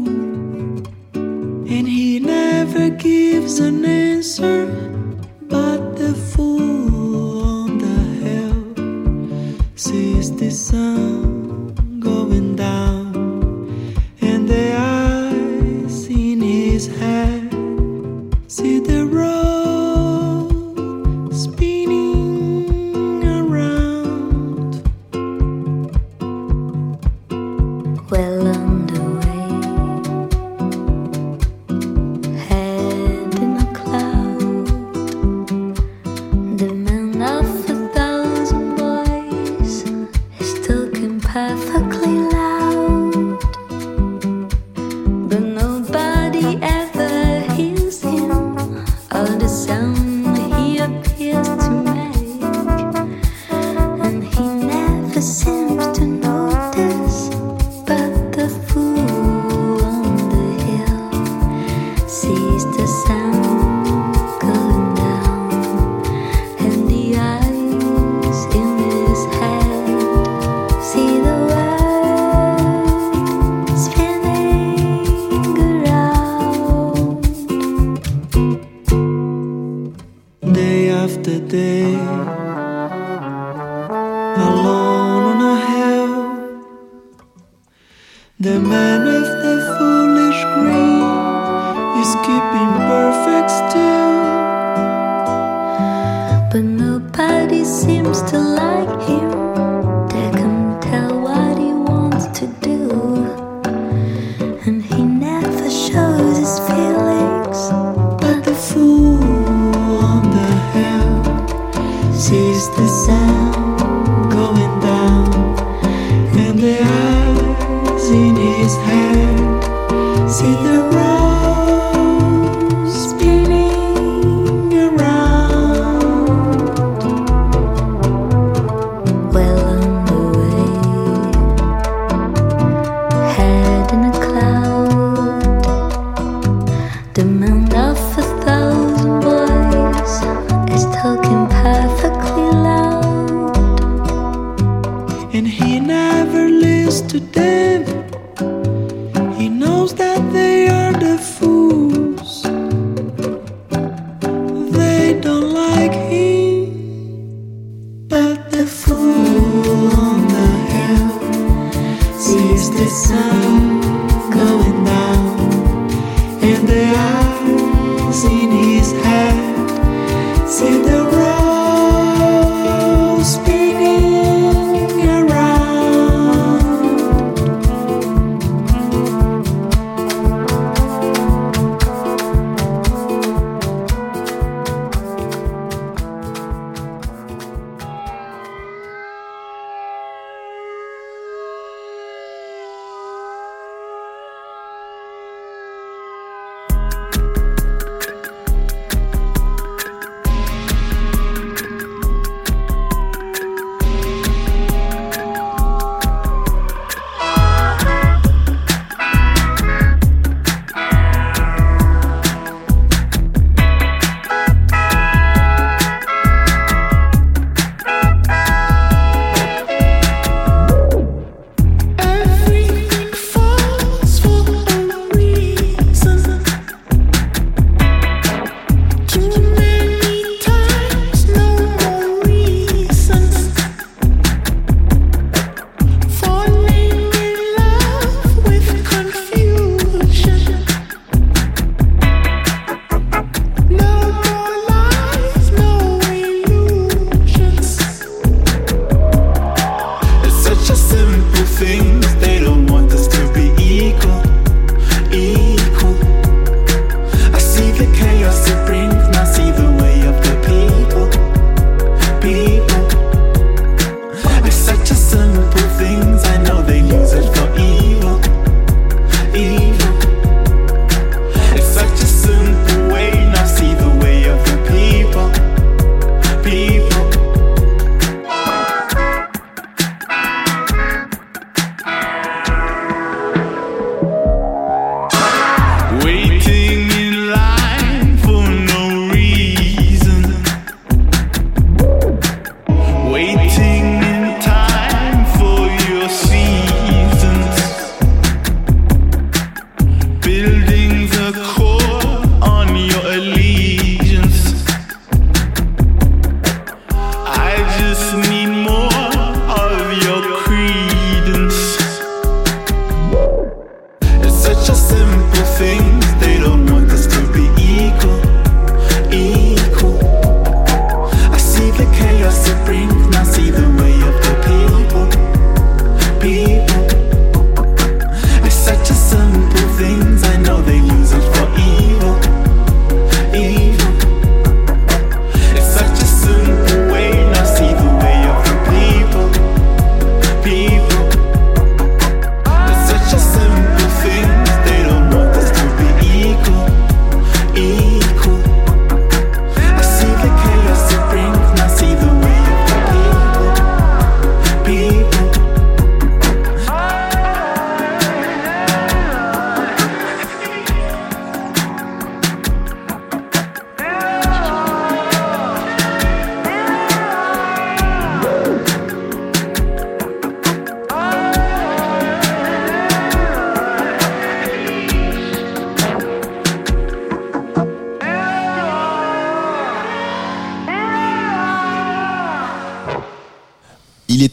Things. 251.55 252.04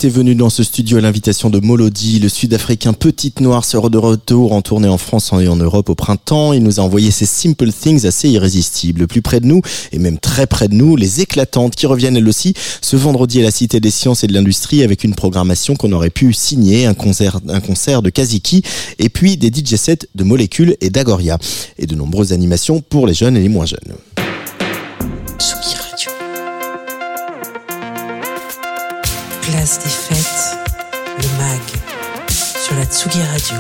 Était 0.01 0.09
venu 0.09 0.33
dans 0.33 0.49
ce 0.49 0.63
studio 0.63 0.97
à 0.97 1.01
l'invitation 1.01 1.51
de 1.51 1.59
Molody, 1.59 2.17
le 2.17 2.27
sud-africain 2.27 2.91
Petite 2.91 3.39
Noire 3.39 3.63
sera 3.63 3.87
de 3.87 3.99
retour 3.99 4.51
en 4.51 4.63
tournée 4.63 4.87
en 4.87 4.97
France 4.97 5.31
et 5.39 5.47
en 5.47 5.57
Europe 5.57 5.89
au 5.89 5.93
printemps. 5.93 6.53
Il 6.53 6.63
nous 6.63 6.79
a 6.79 6.83
envoyé 6.83 7.11
ces 7.11 7.27
Simple 7.27 7.71
Things 7.71 8.07
assez 8.07 8.27
irrésistibles. 8.27 9.05
Plus 9.05 9.21
près 9.21 9.39
de 9.41 9.45
nous, 9.45 9.61
et 9.91 9.99
même 9.99 10.17
très 10.17 10.47
près 10.47 10.67
de 10.69 10.73
nous, 10.73 10.95
les 10.95 11.21
éclatantes 11.21 11.75
qui 11.75 11.85
reviennent 11.85 12.17
elles 12.17 12.27
aussi 12.27 12.55
ce 12.81 12.95
vendredi 12.95 13.41
à 13.41 13.43
la 13.43 13.51
Cité 13.51 13.79
des 13.79 13.91
Sciences 13.91 14.23
et 14.23 14.27
de 14.27 14.33
l'Industrie 14.33 14.81
avec 14.81 15.03
une 15.03 15.13
programmation 15.13 15.75
qu'on 15.75 15.91
aurait 15.91 16.09
pu 16.09 16.33
signer, 16.33 16.87
un 16.87 16.95
concert, 16.95 17.39
un 17.47 17.61
concert 17.61 18.01
de 18.01 18.09
Kaziki 18.09 18.63
et 18.97 19.09
puis 19.09 19.37
des 19.37 19.49
DJ 19.49 19.75
sets 19.75 20.07
de 20.15 20.23
Molécules 20.23 20.77
et 20.81 20.89
d'Agoria 20.89 21.37
et 21.77 21.85
de 21.85 21.93
nombreuses 21.93 22.33
animations 22.33 22.81
pour 22.81 23.05
les 23.05 23.13
jeunes 23.13 23.37
et 23.37 23.41
les 23.41 23.49
moins 23.49 23.67
jeunes. 23.67 23.77
Place 29.41 29.79
des 29.79 29.89
fêtes, 29.89 30.57
le 31.17 31.27
MAG, 31.37 31.61
sur 32.29 32.75
la 32.75 32.85
Tsugi 32.85 33.21
Radio, 33.23 33.57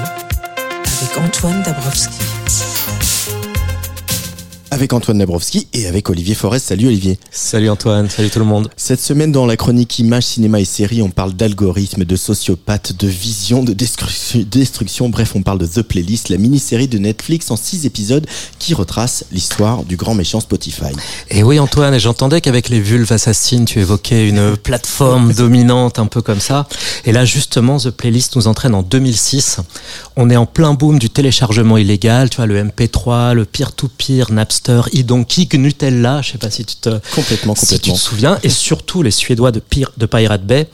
avec 0.57 1.17
Antoine 1.17 1.61
Dabrowski. 1.63 2.40
Avec 4.73 4.93
Antoine 4.93 5.17
Dabrowski 5.17 5.67
et 5.73 5.85
avec 5.87 6.09
Olivier 6.09 6.33
Forest. 6.33 6.67
Salut 6.67 6.87
Olivier. 6.87 7.19
Salut 7.29 7.69
Antoine, 7.69 8.09
salut 8.09 8.29
tout 8.29 8.39
le 8.39 8.45
monde. 8.45 8.69
Cette 8.77 9.01
semaine, 9.01 9.33
dans 9.33 9.45
la 9.45 9.57
chronique 9.57 9.99
Images, 9.99 10.23
Cinéma 10.23 10.61
et 10.61 10.65
Séries, 10.65 11.01
on 11.01 11.09
parle 11.09 11.33
d'algorithmes, 11.33 12.05
de 12.05 12.15
sociopathes, 12.15 12.93
de 12.97 13.05
vision, 13.09 13.63
de 13.63 13.73
destruction, 13.73 14.45
destruction. 14.49 15.09
Bref, 15.09 15.35
on 15.35 15.41
parle 15.41 15.57
de 15.57 15.65
The 15.65 15.81
Playlist, 15.81 16.29
la 16.29 16.37
mini-série 16.37 16.87
de 16.87 16.99
Netflix 16.99 17.51
en 17.51 17.57
six 17.57 17.85
épisodes 17.85 18.25
qui 18.59 18.73
retrace 18.73 19.25
l'histoire 19.33 19.83
du 19.83 19.97
grand 19.97 20.15
méchant 20.15 20.39
Spotify. 20.39 20.93
Et 21.29 21.43
oui 21.43 21.59
Antoine, 21.59 21.93
et 21.93 21.99
j'entendais 21.99 22.39
qu'avec 22.39 22.69
les 22.69 22.79
vulves 22.79 23.11
assassines, 23.11 23.65
tu 23.65 23.81
évoquais 23.81 24.29
une 24.29 24.55
plateforme 24.55 25.33
dominante 25.33 25.99
un 25.99 26.05
peu 26.05 26.21
comme 26.21 26.39
ça. 26.39 26.65
Et 27.03 27.11
là 27.11 27.25
justement, 27.25 27.77
The 27.77 27.89
Playlist 27.89 28.37
nous 28.37 28.47
entraîne 28.47 28.73
en 28.73 28.83
2006. 28.83 29.57
On 30.15 30.29
est 30.29 30.37
en 30.37 30.45
plein 30.45 30.73
boom 30.75 30.97
du 30.97 31.09
téléchargement 31.09 31.77
illégal, 31.77 32.29
tu 32.29 32.37
vois, 32.37 32.45
le 32.45 32.63
MP3, 32.63 33.33
le 33.33 33.43
peer-to-peer, 33.43 34.31
Napster, 34.31 34.60
iDonkey, 34.93 35.47
Nutella, 35.57 36.21
je 36.21 36.31
sais 36.33 36.37
pas 36.37 36.49
si 36.51 36.63
tu 36.65 36.75
te, 36.75 36.89
Complètement, 37.15 37.55
si 37.55 37.65
tu 37.65 37.71
complètement. 37.73 37.93
te 37.95 37.99
souviens, 37.99 38.39
et 38.43 38.49
surtout 38.49 39.01
les 39.03 39.11
Suédois 39.11 39.51
de, 39.51 39.59
Pir- 39.59 39.91
de 39.97 40.05
Pirate 40.05 40.45
Bay 40.45 40.67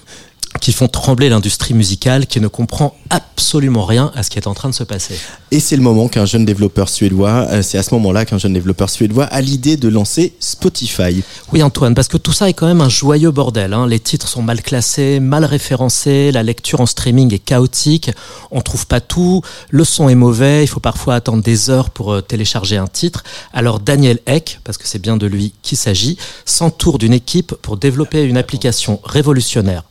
qui 0.59 0.73
font 0.73 0.87
trembler 0.87 1.29
l'industrie 1.29 1.73
musicale 1.73 2.27
qui 2.27 2.39
ne 2.39 2.47
comprend 2.47 2.95
absolument 3.09 3.85
rien 3.85 4.11
à 4.15 4.23
ce 4.23 4.29
qui 4.29 4.37
est 4.37 4.47
en 4.47 4.53
train 4.53 4.69
de 4.69 4.73
se 4.73 4.83
passer. 4.83 5.15
Et 5.51 5.59
c'est 5.59 5.75
le 5.75 5.81
moment 5.81 6.07
qu'un 6.07 6.25
jeune 6.25 6.45
développeur 6.45 6.89
suédois, 6.89 7.47
euh, 7.49 7.61
c'est 7.61 7.77
à 7.77 7.83
ce 7.83 7.93
moment-là 7.95 8.25
qu'un 8.25 8.37
jeune 8.37 8.53
développeur 8.53 8.89
suédois 8.89 9.25
a 9.25 9.41
l'idée 9.41 9.77
de 9.77 9.87
lancer 9.87 10.35
Spotify. 10.39 11.23
Oui 11.53 11.63
Antoine, 11.63 11.95
parce 11.95 12.07
que 12.07 12.17
tout 12.17 12.33
ça 12.33 12.49
est 12.49 12.53
quand 12.53 12.67
même 12.67 12.81
un 12.81 12.89
joyeux 12.89 13.31
bordel. 13.31 13.73
hein. 13.73 13.87
Les 13.87 13.99
titres 13.99 14.27
sont 14.27 14.41
mal 14.41 14.61
classés, 14.61 15.19
mal 15.19 15.45
référencés, 15.45 16.31
la 16.31 16.43
lecture 16.43 16.81
en 16.81 16.85
streaming 16.85 17.33
est 17.33 17.39
chaotique, 17.39 18.11
on 18.51 18.61
trouve 18.61 18.87
pas 18.87 18.99
tout, 18.99 19.41
le 19.69 19.83
son 19.83 20.09
est 20.09 20.15
mauvais, 20.15 20.63
il 20.63 20.67
faut 20.67 20.79
parfois 20.79 21.15
attendre 21.15 21.43
des 21.43 21.69
heures 21.69 21.89
pour 21.89 22.13
euh, 22.13 22.21
télécharger 22.21 22.77
un 22.77 22.87
titre. 22.87 23.23
Alors 23.53 23.79
Daniel 23.79 24.19
Eck, 24.25 24.59
parce 24.63 24.77
que 24.77 24.87
c'est 24.87 25.01
bien 25.01 25.17
de 25.17 25.27
lui 25.27 25.53
qu'il 25.61 25.77
s'agit, 25.77 26.17
s'entoure 26.45 26.97
d'une 26.97 27.13
équipe 27.13 27.53
pour 27.61 27.77
développer 27.77 28.23
une 28.23 28.37
application 28.37 28.99
révolutionnaire. 29.03 29.83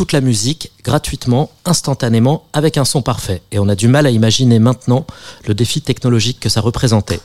Toute 0.00 0.12
la 0.12 0.22
musique, 0.22 0.72
gratuitement, 0.82 1.50
instantanément, 1.66 2.44
avec 2.54 2.78
un 2.78 2.86
son 2.86 3.02
parfait. 3.02 3.42
Et 3.52 3.58
on 3.58 3.68
a 3.68 3.74
du 3.74 3.86
mal 3.86 4.06
à 4.06 4.10
imaginer 4.10 4.58
maintenant 4.58 5.06
le 5.46 5.52
défi 5.52 5.82
technologique 5.82 6.40
que 6.40 6.48
ça 6.48 6.62
représentait. 6.62 7.20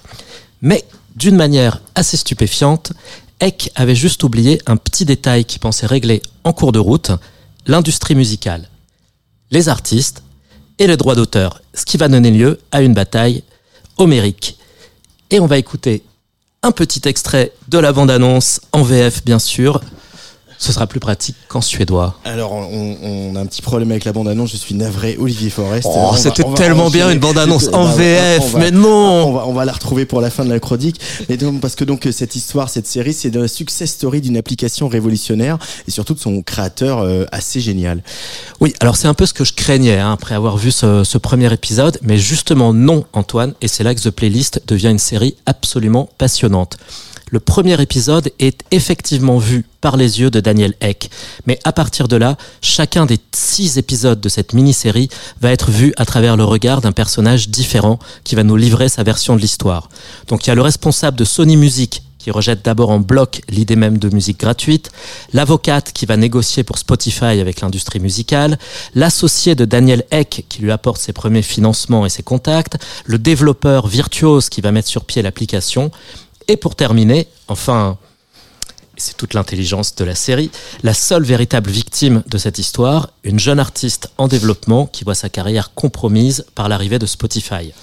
Mais 0.62 0.84
d'une 1.16 1.38
manière 1.38 1.80
assez 1.96 2.18
stupéfiante, 2.18 2.92
Eck 3.40 3.72
avait 3.76 3.96
juste 3.96 4.26
oublié 4.26 4.62
un 4.66 4.76
petit 4.76 5.06
détail 5.06 5.46
qu'il 5.46 5.62
pensait 5.62 5.86
régler 5.86 6.22
en 6.44 6.52
cours 6.52 6.74
de 6.74 6.80
route, 6.80 7.12
l'industrie 7.66 8.14
musicale, 8.14 8.68
les 9.52 9.70
artistes 9.70 10.22
et 10.78 10.88
les 10.88 10.98
droits 10.98 11.16
d'auteur, 11.16 11.62
ce 11.74 11.86
qui 11.86 11.96
va 11.96 12.10
donner 12.10 12.30
lieu 12.30 12.60
à 12.74 12.82
une 12.82 12.94
bataille 12.94 13.44
homérique. 13.96 14.58
Et 15.30 15.40
on 15.40 15.48
va 15.48 15.58
écouter 15.58 16.04
un 16.62 16.74
petit 16.74 17.08
extrait 17.08 17.54
de 17.70 17.78
la 17.78 17.94
bande-annonce 17.94 18.60
en 18.74 18.84
VF 18.84 19.24
bien 19.24 19.40
sûr. 19.40 19.80
Ce 20.58 20.72
sera 20.72 20.88
plus 20.88 21.00
pratique 21.00 21.36
qu'en 21.48 21.62
suédois. 21.62 22.18
Alors, 22.24 22.54
on, 22.54 22.98
on 23.04 23.36
a 23.36 23.40
un 23.42 23.46
petit 23.46 23.62
problème 23.62 23.92
avec 23.92 24.06
la 24.06 24.14
bande-annonce, 24.14 24.52
je 24.52 24.58
suis 24.58 24.74
navré, 24.76 25.18
Olivier 25.20 25.50
Forest. 25.50 25.88
Oh, 25.92 26.12
c'était 26.16 26.44
tellement 26.56 26.90
bien 26.90 27.12
une 27.12 27.20
bande-annonce 27.20 27.70
en 27.74 27.86
VF, 27.86 28.52
va- 28.52 28.60
mais 28.60 28.72
non 28.72 28.90
on 29.28 29.34
va, 29.34 29.46
on 29.48 29.54
va 29.54 29.66
la 29.66 29.74
retrouver 29.74 30.06
pour 30.06 30.22
la 30.22 30.30
fin 30.30 30.46
de 30.46 30.50
la 30.50 30.60
chronique. 30.60 31.00
Mais 31.30 31.38
donc, 31.38 31.60
parce 31.62 31.76
que 31.76 31.84
donc 31.84 32.08
cette 32.12 32.36
histoire, 32.36 32.70
cette 32.70 32.88
série, 32.88 33.14
c'est 33.14 33.34
la 33.36 33.48
success 33.48 33.92
story 33.92 34.22
d'une 34.22 34.38
application 34.38 34.88
révolutionnaire 34.88 35.58
et 35.88 35.92
surtout 35.92 36.14
de 36.14 36.20
son 36.20 36.42
créateur 36.42 37.00
euh, 37.00 37.26
assez 37.32 37.60
génial. 37.60 38.02
Oui, 38.62 38.74
alors 38.80 38.96
c'est 38.96 39.08
un 39.08 39.14
peu 39.14 39.26
ce 39.26 39.34
que 39.34 39.44
je 39.44 39.54
craignais 39.54 40.00
hein, 40.00 40.14
après 40.14 40.36
avoir 40.36 40.56
vu 40.58 40.72
ce, 40.72 41.04
ce 41.04 41.18
premier 41.18 41.52
épisode, 41.54 42.00
mais 42.02 42.18
justement 42.18 42.74
non, 42.74 43.04
Antoine, 43.14 43.54
et 43.62 43.68
c'est 43.68 43.84
là 43.84 43.94
que 43.94 44.00
The 44.00 44.10
Playlist 44.10 44.62
devient 44.68 44.90
une 44.90 45.00
série 45.00 45.36
absolument 45.46 46.10
passionnante. 46.18 46.78
Le 47.32 47.40
premier 47.40 47.82
épisode 47.82 48.32
est 48.40 48.64
effectivement 48.72 49.40
vu 49.40 49.66
par 49.82 49.98
les 49.98 50.20
yeux 50.20 50.30
de 50.30 50.40
Daniel 50.40 50.74
Eck. 50.80 51.10
Mais 51.48 51.60
à 51.64 51.74
partir 51.74 52.08
de 52.08 52.16
là, 52.16 52.38
chacun 52.62 53.06
des 53.06 53.20
six 53.34 53.78
épisodes 53.78 54.22
de 54.22 54.30
cette 54.30 54.54
mini-série 54.54 55.10
va 55.42 55.52
être 55.52 55.72
vu 55.72 55.94
à 55.98 56.06
travers 56.06 56.38
le 56.38 56.44
regard 56.44 56.82
d'un 56.82 56.92
personnage 56.92 57.50
différent 57.50 58.00
qui 58.24 58.36
va 58.36 58.44
nous 58.44 58.58
livrer 58.58 58.90
sa 58.90 59.04
version 59.04 59.36
de 59.36 59.42
l'histoire. 59.42 59.90
Donc 60.28 60.46
il 60.46 60.50
y 60.50 60.52
a 60.52 60.56
le 60.56 60.62
responsable 60.62 61.18
de 61.18 61.26
Sony 61.26 61.58
Music 61.58 62.04
qui 62.26 62.32
rejette 62.32 62.66
d'abord 62.66 62.90
en 62.90 63.00
bloc 63.00 63.42
l'idée 63.50 63.76
même 63.76 64.00
de 64.00 64.10
musique 64.10 64.40
gratuite, 64.40 64.92
l'avocate 65.32 65.92
qui 65.94 66.08
va 66.08 66.18
négocier 66.18 66.64
pour 66.64 66.80
Spotify 66.80 67.40
avec 67.40 67.62
l'industrie 67.62 68.00
musicale, 68.00 68.58
l'associé 68.96 69.54
de 69.54 69.64
Daniel 69.64 70.04
Eck 70.10 70.44
qui 70.50 70.64
lui 70.64 70.72
apporte 70.72 71.00
ses 71.00 71.14
premiers 71.14 71.44
financements 71.44 72.04
et 72.04 72.10
ses 72.10 72.24
contacts, 72.24 72.80
le 73.06 73.20
développeur 73.20 73.86
virtuose 73.86 74.50
qui 74.50 74.62
va 74.62 74.72
mettre 74.72 74.88
sur 74.88 75.06
pied 75.06 75.22
l'application, 75.22 75.92
et 76.48 76.58
pour 76.58 76.76
terminer, 76.76 77.28
enfin, 77.48 77.98
c'est 78.98 79.18
toute 79.18 79.34
l'intelligence 79.34 79.96
de 79.96 80.06
la 80.06 80.16
série, 80.16 80.52
la 80.84 80.94
seule 80.94 81.24
véritable 81.24 81.70
victime 81.70 82.24
de 82.28 82.38
cette 82.38 82.60
histoire, 82.60 83.10
une 83.24 83.40
jeune 83.40 83.60
artiste 83.60 84.10
en 84.18 84.28
développement 84.28 84.86
qui 84.86 85.04
voit 85.04 85.16
sa 85.16 85.30
carrière 85.30 85.74
compromise 85.74 86.46
par 86.56 86.70
l'arrivée 86.70 87.00
de 87.00 87.06
Spotify. 87.06 87.74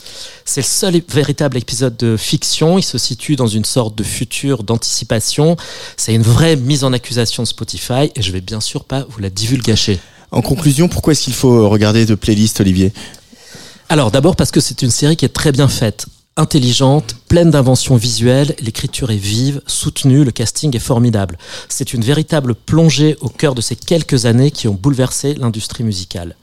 C'est 0.44 0.62
le 0.62 0.66
seul 0.66 1.03
véritable 1.09 1.59
épisode 1.59 1.96
de 1.96 2.16
fiction, 2.16 2.79
il 2.79 2.83
se 2.83 2.98
situe 2.98 3.37
dans 3.37 3.46
une 3.46 3.64
sorte 3.64 3.94
de 3.94 4.03
futur 4.03 4.62
d'anticipation, 4.62 5.57
c'est 5.96 6.14
une 6.14 6.22
vraie 6.22 6.57
mise 6.57 6.85
en 6.85 6.92
accusation 6.92 7.42
de 7.42 7.48
Spotify 7.48 8.11
et 8.14 8.22
je 8.22 8.33
vais 8.33 8.40
bien 8.40 8.61
sûr 8.61 8.85
pas 8.85 9.05
vous 9.09 9.20
la 9.20 9.31
divulgacher. 9.31 9.98
En 10.31 10.40
conclusion, 10.40 10.88
pourquoi 10.88 11.12
est-ce 11.12 11.25
qu'il 11.25 11.35
faut 11.35 11.68
regarder 11.68 12.07
de 12.07 12.14
playlist, 12.14 12.61
Olivier? 12.61 12.92
Alors 13.88 14.11
d'abord 14.11 14.37
parce 14.37 14.51
que 14.51 14.61
c'est 14.61 14.81
une 14.81 14.90
série 14.90 15.16
qui 15.16 15.27
est 15.27 15.35
très 15.35 15.53
bien 15.53 15.68
faite 15.68 16.07
intelligente, 16.37 17.16
pleine 17.33 17.51
d'inventions 17.51 17.97
visuelles, 17.97 18.55
l'écriture 18.61 19.11
est 19.11 19.16
vive, 19.16 19.62
soutenue, 19.66 20.23
le 20.23 20.33
casting 20.33 20.77
est 20.77 20.79
formidable. 20.79 21.38
C'est 21.71 21.95
une 21.95 22.03
véritable 22.03 22.55
plongée 22.55 23.16
au 23.23 23.31
cœur 23.31 23.55
de 23.55 23.62
ces 23.62 23.75
quelques 23.75 24.27
années 24.27 24.51
qui 24.51 24.68
ont 24.68 24.75
bouleversé 24.75 25.33
l'industrie 25.33 25.83
musicale. 25.83 26.37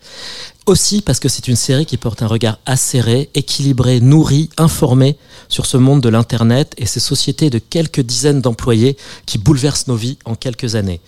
Aussi 0.69 1.01
parce 1.01 1.19
que 1.19 1.29
c'est 1.29 1.47
une 1.47 1.55
série 1.55 1.87
qui 1.87 1.97
porte 1.97 2.21
un 2.21 2.27
regard 2.27 2.59
acéré, 2.67 3.31
équilibré, 3.33 3.99
nourri, 4.01 4.51
informé 4.55 5.17
sur 5.47 5.65
ce 5.65 5.77
monde 5.77 5.99
de 5.99 6.09
l'Internet 6.09 6.75
et 6.77 6.85
ces 6.85 6.99
sociétés 6.99 7.49
de 7.49 7.57
quelques 7.57 8.01
dizaines 8.01 8.39
d'employés 8.39 8.95
qui 9.25 9.39
bouleversent 9.39 9.87
nos 9.87 9.95
vies 9.95 10.19
en 10.25 10.35
quelques 10.35 10.75
années. 10.75 11.01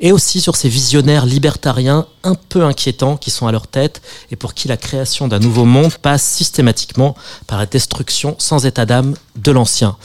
Et 0.00 0.12
aussi 0.12 0.40
sur 0.40 0.56
ces 0.56 0.70
visionnaires 0.70 1.26
libertariens 1.26 2.06
un 2.24 2.34
peu 2.34 2.64
inquiétants 2.64 3.18
qui 3.18 3.30
sont 3.30 3.46
à 3.46 3.52
leur 3.52 3.66
tête 3.66 4.00
et 4.30 4.36
pour 4.36 4.54
qui 4.54 4.66
la 4.66 4.78
création 4.78 5.28
d'un 5.28 5.40
nouveau 5.40 5.66
monde 5.66 5.92
passe 6.00 6.22
systématiquement 6.22 7.14
par 7.46 7.58
la 7.58 7.66
destruction 7.66 8.34
sans 8.38 8.64
état 8.64 8.86
d'âme 8.86 9.14
de 9.36 9.52
l'ancien. 9.52 9.98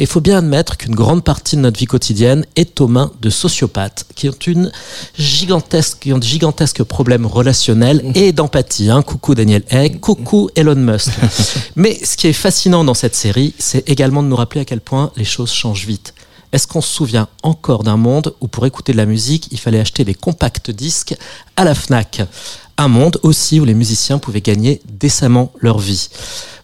Et 0.00 0.04
il 0.04 0.06
faut 0.06 0.22
bien 0.22 0.38
admettre 0.38 0.78
qu'une 0.78 0.94
grande 0.94 1.22
partie 1.22 1.56
de 1.56 1.60
notre 1.60 1.78
vie 1.78 1.84
quotidienne 1.84 2.46
est 2.56 2.80
aux 2.80 2.88
mains 2.88 3.12
de 3.20 3.28
sociopathes 3.28 4.06
qui 4.14 4.30
ont 4.30 4.38
une 4.46 4.72
gigantesque, 5.18 5.98
qui 6.00 6.14
ont 6.14 6.18
de 6.18 6.24
gigantesques 6.24 6.82
problèmes 6.84 7.26
relationnels 7.26 8.02
et 8.14 8.32
d'empathie. 8.32 8.88
Hein. 8.88 9.02
Coucou 9.02 9.34
Daniel 9.34 9.62
Egg, 9.68 10.00
coucou 10.00 10.48
Elon 10.56 10.76
Musk. 10.76 11.10
Mais 11.76 12.02
ce 12.02 12.16
qui 12.16 12.28
est 12.28 12.32
fascinant 12.32 12.82
dans 12.82 12.94
cette 12.94 13.14
série, 13.14 13.52
c'est 13.58 13.86
également 13.90 14.22
de 14.22 14.28
nous 14.28 14.36
rappeler 14.36 14.62
à 14.62 14.64
quel 14.64 14.80
point 14.80 15.12
les 15.16 15.24
choses 15.24 15.52
changent 15.52 15.84
vite. 15.84 16.14
Est-ce 16.52 16.66
qu'on 16.66 16.80
se 16.80 16.90
souvient 16.90 17.28
encore 17.42 17.84
d'un 17.84 17.98
monde 17.98 18.34
où 18.40 18.48
pour 18.48 18.64
écouter 18.64 18.92
de 18.92 18.96
la 18.96 19.06
musique, 19.06 19.48
il 19.50 19.60
fallait 19.60 19.80
acheter 19.80 20.04
des 20.04 20.14
compacts 20.14 20.70
disques 20.70 21.14
à 21.56 21.64
la 21.64 21.74
FNAC? 21.74 22.22
Un 22.80 22.88
monde 22.88 23.18
aussi 23.22 23.60
où 23.60 23.66
les 23.66 23.74
musiciens 23.74 24.16
pouvaient 24.16 24.40
gagner 24.40 24.80
décemment 24.90 25.52
leur 25.60 25.78
vie. 25.78 26.08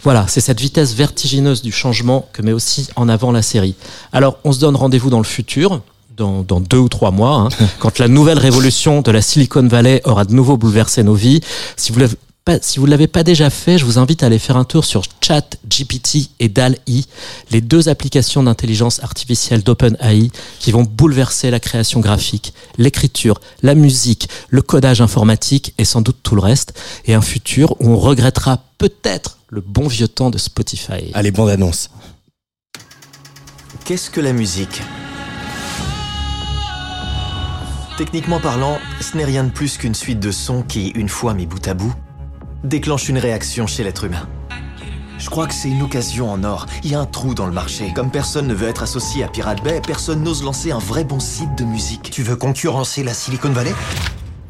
Voilà, 0.03 0.25
c'est 0.29 0.41
cette 0.41 0.59
vitesse 0.59 0.95
vertigineuse 0.95 1.61
du 1.61 1.73
changement 1.73 2.27
que 2.33 2.41
met 2.41 2.55
aussi 2.55 2.89
en 2.97 3.11
avant 3.11 3.33
la 3.33 3.43
série. 3.43 3.75
Alors, 4.15 4.39
on 4.43 4.53
se 4.53 4.59
donne 4.59 4.77
rendez-vous 4.77 5.11
dans 5.11 5.19
le 5.19 5.25
futur, 5.25 5.83
dans, 6.17 6.41
dans, 6.41 6.61
deux 6.61 6.79
ou 6.79 6.89
trois 6.89 7.11
mois, 7.11 7.35
hein, 7.35 7.49
quand 7.81 7.99
la 7.99 8.09
nouvelle 8.09 8.39
révolution 8.39 9.03
de 9.03 9.11
la 9.11 9.21
Silicon 9.21 9.69
Valley 9.69 10.01
aura 10.05 10.25
de 10.25 10.33
nouveau 10.33 10.57
bouleversé 10.57 11.03
nos 11.03 11.13
vies. 11.13 11.43
Si 11.77 11.93
vous 11.93 12.01
pas, 12.47 12.59
si 12.63 12.79
vous 12.79 12.87
ne 12.87 12.93
l'avez 12.93 13.09
pas 13.09 13.25
déjà 13.25 13.51
fait, 13.51 13.77
je 13.77 13.85
vous 13.85 13.99
invite 13.99 14.23
à 14.23 14.27
aller 14.27 14.39
faire 14.39 14.57
un 14.57 14.65
tour 14.65 14.85
sur 14.85 15.03
ChatGPT 15.21 16.31
et 16.39 16.49
DAL-E, 16.49 17.03
les 17.51 17.61
deux 17.61 17.89
applications 17.89 18.45
d'intelligence 18.45 19.03
artificielle 19.03 19.65
d'OpenAI 19.65 20.31
qui 20.61 20.71
vont 20.71 20.85
bouleverser 20.85 21.51
la 21.51 21.59
création 21.59 21.99
graphique, 21.99 22.55
l'écriture, 22.79 23.41
la 23.63 23.75
musique, 23.75 24.29
le 24.49 24.63
codage 24.63 25.01
informatique 25.01 25.75
et 25.77 25.85
sans 25.85 26.03
doute 26.03 26.19
tout 26.23 26.37
le 26.37 26.41
reste, 26.41 26.81
et 27.05 27.15
un 27.15 27.21
futur 27.21 27.75
où 27.81 27.91
on 27.91 27.99
regrettera 27.99 28.63
peut-être 28.79 29.39
le 29.49 29.61
bon 29.61 29.89
vieux 29.89 30.09
temps 30.09 30.31
de 30.31 30.39
Spotify. 30.39 31.11
Allez, 31.15 31.33
bande 31.33 31.51
annonce. 31.51 31.91
Qu'est-ce 33.85 34.09
que 34.09 34.21
la 34.21 34.33
musique? 34.33 34.83
Techniquement 37.99 38.39
parlant, 38.39 38.79
ce 39.01 39.17
n'est 39.17 39.25
rien 39.25 39.43
de 39.43 39.51
plus 39.51 39.79
qu'une 39.79 39.95
suite 39.95 40.21
de 40.21 40.31
sons 40.31 40.63
qui, 40.63 40.89
une 40.91 41.09
fois 41.09 41.35
mis 41.35 41.47
bout 41.47 41.67
à 41.67 41.75
bout, 41.75 41.95
déclenche 42.67 43.09
une 43.09 43.19
réaction 43.19 43.67
chez 43.67 43.85
l'être 43.85 44.05
humain. 44.05 44.29
Je 45.19 45.31
crois 45.31 45.47
que 45.47 45.55
c'est 45.55 45.69
une 45.69 45.83
occasion 45.83 46.31
en 46.31 46.45
or. 46.45 46.67
Il 46.85 46.91
y 46.91 46.95
a 46.95 47.01
un 47.01 47.07
trou 47.07 47.35
dans 47.35 47.47
le 47.47 47.53
marché. 47.53 47.93
Comme 47.95 48.11
personne 48.11 48.47
ne 48.47 48.55
veut 48.55 48.69
être 48.69 48.83
associé 48.83 49.25
à 49.25 49.29
Pirate 49.29 49.63
Bay, 49.63 49.81
personne 49.87 50.23
n'ose 50.23 50.43
lancer 50.45 50.73
un 50.73 50.79
vrai 50.79 51.05
bon 51.05 51.21
site 51.21 51.57
de 51.57 51.65
musique. 51.65 52.11
Tu 52.11 52.23
veux 52.23 52.37
concurrencer 52.37 53.03
la 53.03 53.15
Silicon 53.15 53.51
Valley? 53.51 53.73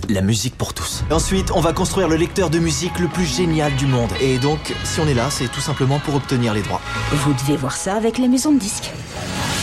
La 0.09 0.21
musique 0.21 0.57
pour 0.57 0.73
tous. 0.73 1.03
Ensuite, 1.11 1.51
on 1.53 1.61
va 1.61 1.73
construire 1.73 2.09
le 2.09 2.17
lecteur 2.17 2.49
de 2.49 2.59
musique 2.59 2.99
le 3.01 3.09
plus 3.09 3.25
génial 3.25 3.75
du 3.75 3.87
monde. 3.87 4.11
Et 4.21 4.39
donc, 4.39 4.75
si 4.85 5.01
on 5.01 5.09
est 5.09 5.15
là, 5.15 5.31
c'est 5.31 5.49
tout 5.49 5.61
simplement 5.61 5.99
pour 5.99 6.15
obtenir 6.15 6.55
les 6.55 6.63
droits. 6.63 6.81
Vous 7.13 7.33
devez 7.35 7.57
voir 7.57 7.75
ça 7.77 7.95
avec 7.97 8.19
les 8.19 8.29
maisons 8.29 8.53
de 8.53 8.59
disques. 8.59 8.91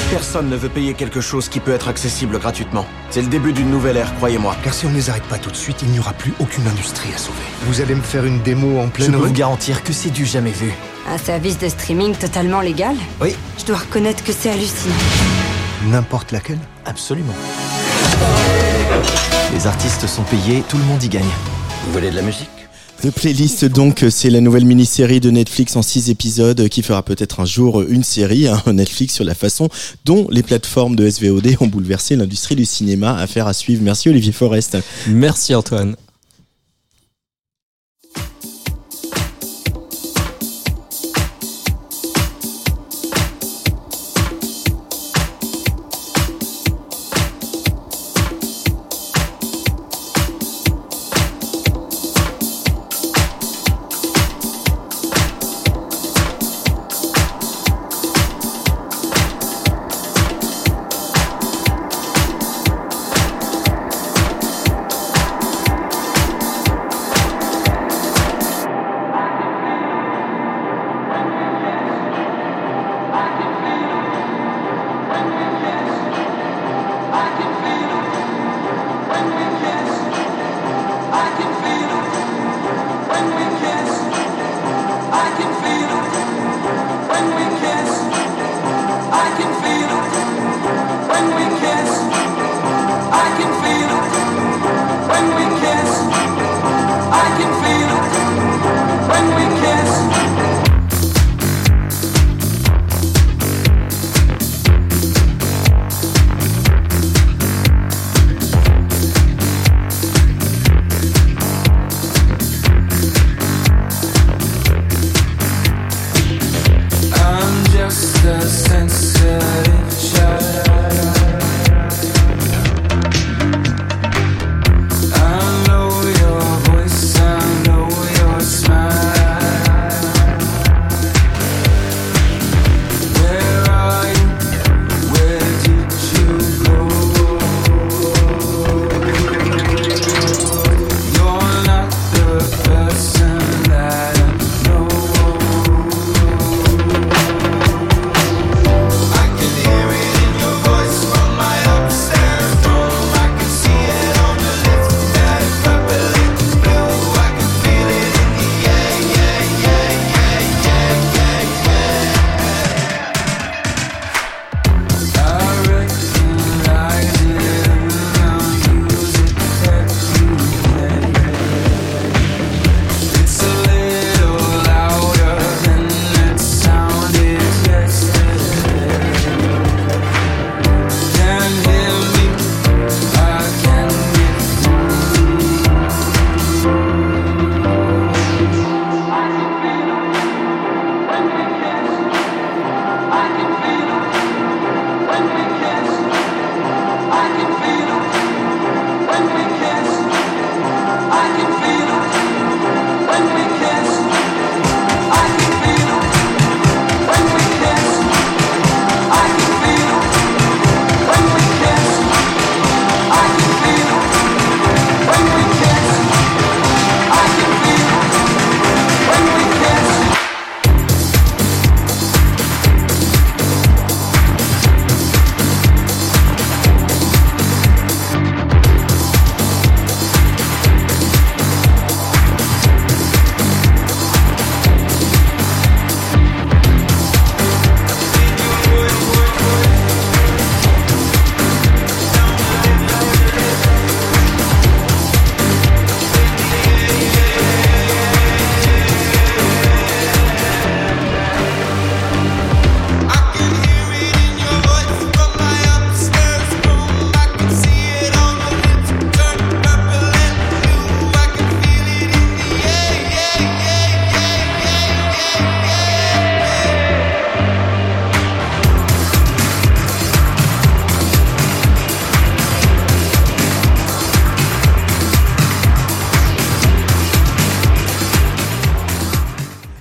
Personne 0.10 0.50
ne 0.50 0.58
veut 0.58 0.70
payer 0.70 0.96
quelque 0.96 1.22
chose 1.22 1.48
qui 1.48 1.60
peut 1.62 1.72
être 1.72 1.88
accessible 1.88 2.38
gratuitement. 2.40 2.86
C'est 3.10 3.22
le 3.22 3.28
début 3.28 3.54
d'une 3.54 3.70
nouvelle 3.70 3.96
ère, 3.96 4.14
croyez-moi. 4.16 4.56
Car 4.64 4.74
si 4.74 4.86
on 4.86 4.90
ne 4.90 4.96
les 4.96 5.10
arrête 5.10 5.24
pas 5.24 5.38
tout 5.38 5.50
de 5.50 5.56
suite, 5.56 5.78
il 5.82 5.90
n'y 5.90 6.00
aura 6.00 6.14
plus 6.14 6.34
aucune 6.40 6.68
industrie 6.68 7.10
à 7.16 7.18
sauver. 7.18 7.38
Vous 7.66 7.80
allez 7.80 7.96
me 7.96 8.02
faire 8.02 8.26
une 8.26 8.42
démo 8.42 8.80
en 8.82 8.90
pleine 8.90 9.08
Je 9.08 9.18
peux 9.18 9.26
vous 9.28 9.34
garantir 9.34 9.82
que 9.84 9.94
c'est 9.94 10.12
du 10.12 10.26
jamais 10.26 10.52
vu. 10.52 10.74
Un 11.10 11.18
service 11.18 11.58
de 11.58 11.70
streaming 11.70 12.16
totalement 12.16 12.60
légal 12.60 12.96
Oui, 13.22 13.36
Je 13.58 13.66
dois 13.66 13.78
reconnaître 13.78 14.24
que 14.24 14.34
c'est 14.34 14.50
hallucinant. 14.50 14.94
N'importe 15.86 16.32
laquelle 16.32 16.60
absolument. 16.86 17.34
Les 19.54 19.68
artistes 19.68 20.08
sont 20.08 20.24
payés, 20.24 20.64
tout 20.68 20.78
le 20.78 20.84
monde 20.84 21.04
y 21.04 21.10
gagne. 21.10 21.24
Vous 21.86 21.94
voulez 21.94 22.10
de 22.10 22.16
la 22.16 22.22
musique? 22.22 22.50
The 23.02 23.12
Playlist, 23.12 23.66
donc, 23.66 24.06
c'est 24.10 24.30
la 24.30 24.40
nouvelle 24.40 24.66
mini-série 24.66 25.20
de 25.20 25.30
Netflix 25.30 25.76
en 25.76 25.82
six 25.82 26.10
épisodes 26.10 26.70
qui 26.70 26.82
fera 26.82 27.04
peut-être 27.04 27.42
un 27.42 27.46
jour 27.46 27.82
une 27.82 28.04
série, 28.04 28.48
hein, 28.48 28.62
Netflix, 28.72 29.16
sur 29.16 29.26
la 29.26 29.36
façon 29.36 29.68
dont 30.06 30.28
les 30.32 30.42
plateformes 30.42 30.96
de 30.96 31.10
SVOD 31.10 31.58
ont 31.60 31.68
bouleversé 31.68 32.16
l'industrie 32.16 32.56
du 32.56 32.66
cinéma. 32.66 33.16
Affaire 33.18 33.48
à 33.48 33.54
suivre. 33.54 33.82
Merci 33.84 34.10
Olivier 34.10 34.32
Forest. 34.32 34.78
Merci 35.08 35.54
Antoine. 35.54 35.96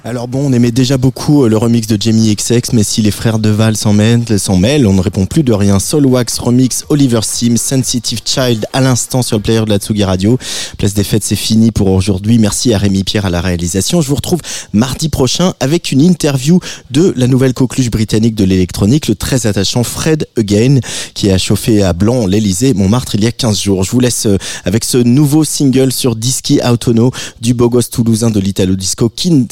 Alors 0.05 0.27
bon, 0.27 0.49
on 0.49 0.53
aimait 0.53 0.73
déjà 0.73 0.99
beaucoup 0.99 1.45
euh, 1.45 1.49
le 1.49 1.57
remix 1.57 1.87
de 1.87 1.97
Jamie 2.01 2.35
XX, 2.35 2.73
mais 2.73 2.83
si 2.83 3.03
les 3.03 3.13
frères 3.13 3.39
Deval 3.39 3.77
s'en 3.77 3.93
mêlent, 3.93 4.37
s'en 4.37 4.57
mêlent, 4.57 4.85
on 4.89 4.95
ne 4.95 5.01
répond 5.01 5.27
plus 5.27 5.45
de 5.45 5.53
rien. 5.53 5.79
Soul 5.79 6.07
Wax 6.07 6.41
remix 6.41 6.85
Oliver 6.89 7.21
Sim, 7.23 7.55
Sensitive 7.57 8.19
Child 8.25 8.67
à 8.73 8.81
l'instant 8.81 9.23
sur 9.23 9.37
le 9.37 9.43
player 9.45 9.61
de 9.65 9.71
la 9.71 9.79
Tsugi 9.79 10.03
Radio. 10.03 10.39
Place 10.77 10.95
des 10.95 11.05
fêtes, 11.05 11.23
c'est 11.23 11.37
fini 11.37 11.71
pour 11.71 11.87
aujourd'hui. 11.87 12.39
Merci 12.39 12.75
à 12.75 12.79
Rémi 12.79 13.05
Pierre 13.05 13.27
à 13.27 13.31
la 13.31 13.41
réalisation. 13.41 14.01
Je 14.01 14.09
vous 14.09 14.17
retrouve 14.17 14.41
mardi 14.73 15.09
prochain 15.09 15.55
avec 15.61 15.93
une 15.93 16.01
interview 16.01 16.59
de 16.91 17.15
la 17.17 17.29
nouvelle 17.29 17.55
coqueluche 17.55 17.91
britannique 17.93 18.35
de 18.35 18.43
l'électronique, 18.43 19.07
le 19.07 19.15
très 19.15 19.47
attachant 19.47 19.85
Fred 19.85 20.27
Again, 20.37 20.81
qui 21.15 21.31
a 21.31 21.39
chauffé 21.39 21.85
à 21.85 21.93
blanc 21.93 22.27
l'Elysée, 22.27 22.75
Montmartre, 22.75 23.15
il 23.15 23.23
y 23.23 23.29
a 23.29 23.33
15 23.33 23.61
jours. 23.61 23.85
Je 23.85 23.93
vous 23.93 24.01
laisse 24.01 24.27
euh, 24.27 24.37
avec 24.65 24.83
ce 24.83 24.99
nouveau 24.99 25.45
single 25.45 25.93
sur 25.93 26.17
Disky 26.17 26.59
Autono 26.69 27.13
du 27.41 27.55
beau 27.55 27.71
gosse 27.71 27.89
toulousain 27.89 28.31
de 28.31 28.41
l'Italo 28.41 28.75
Disco 28.75 29.09
Kin- 29.09 29.47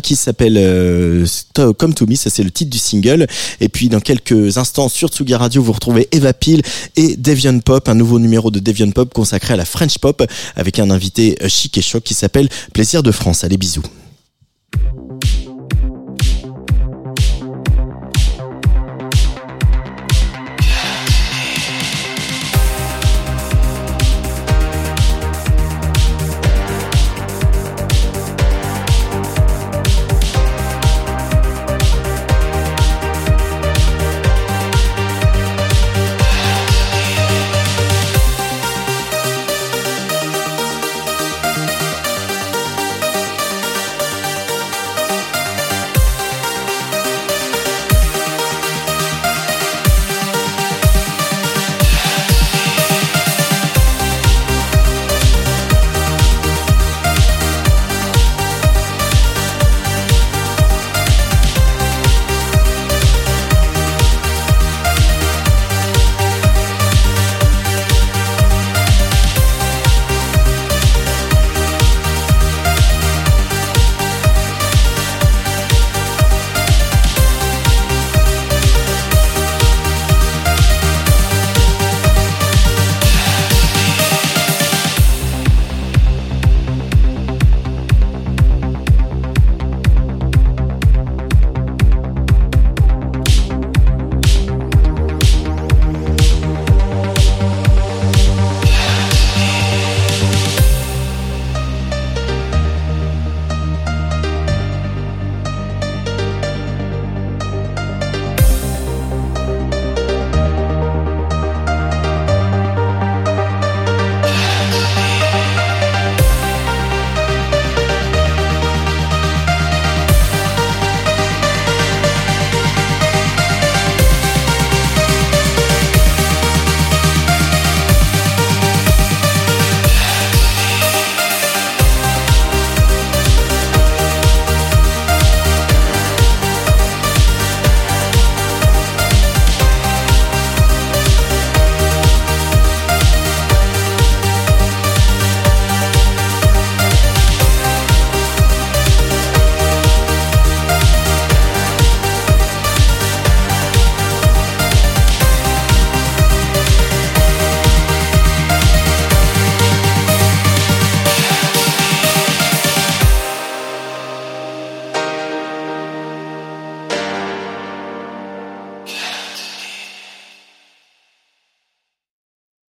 Qui 0.00 0.16
s'appelle 0.16 0.56
euh, 0.56 1.26
Come 1.54 1.94
to 1.94 2.06
Me, 2.06 2.14
ça 2.14 2.30
c'est 2.30 2.42
le 2.42 2.50
titre 2.50 2.70
du 2.70 2.78
single. 2.78 3.26
Et 3.60 3.68
puis 3.68 3.88
dans 3.88 4.00
quelques 4.00 4.58
instants 4.58 4.88
sur 4.88 5.08
Tsugi 5.08 5.34
Radio, 5.34 5.62
vous 5.62 5.72
retrouvez 5.72 6.08
Eva 6.12 6.32
Peel 6.32 6.62
et 6.96 7.16
Deviant 7.16 7.58
Pop, 7.60 7.88
un 7.88 7.94
nouveau 7.94 8.18
numéro 8.18 8.50
de 8.50 8.58
Deviant 8.58 8.90
Pop 8.90 9.12
consacré 9.12 9.54
à 9.54 9.56
la 9.56 9.64
French 9.64 9.98
Pop 9.98 10.22
avec 10.56 10.78
un 10.78 10.90
invité 10.90 11.36
euh, 11.42 11.48
chic 11.48 11.76
et 11.78 11.82
choc 11.82 12.02
qui 12.02 12.14
s'appelle 12.14 12.48
Plaisir 12.72 13.02
de 13.02 13.12
France. 13.12 13.44
Allez 13.44 13.56
bisous. 13.56 13.82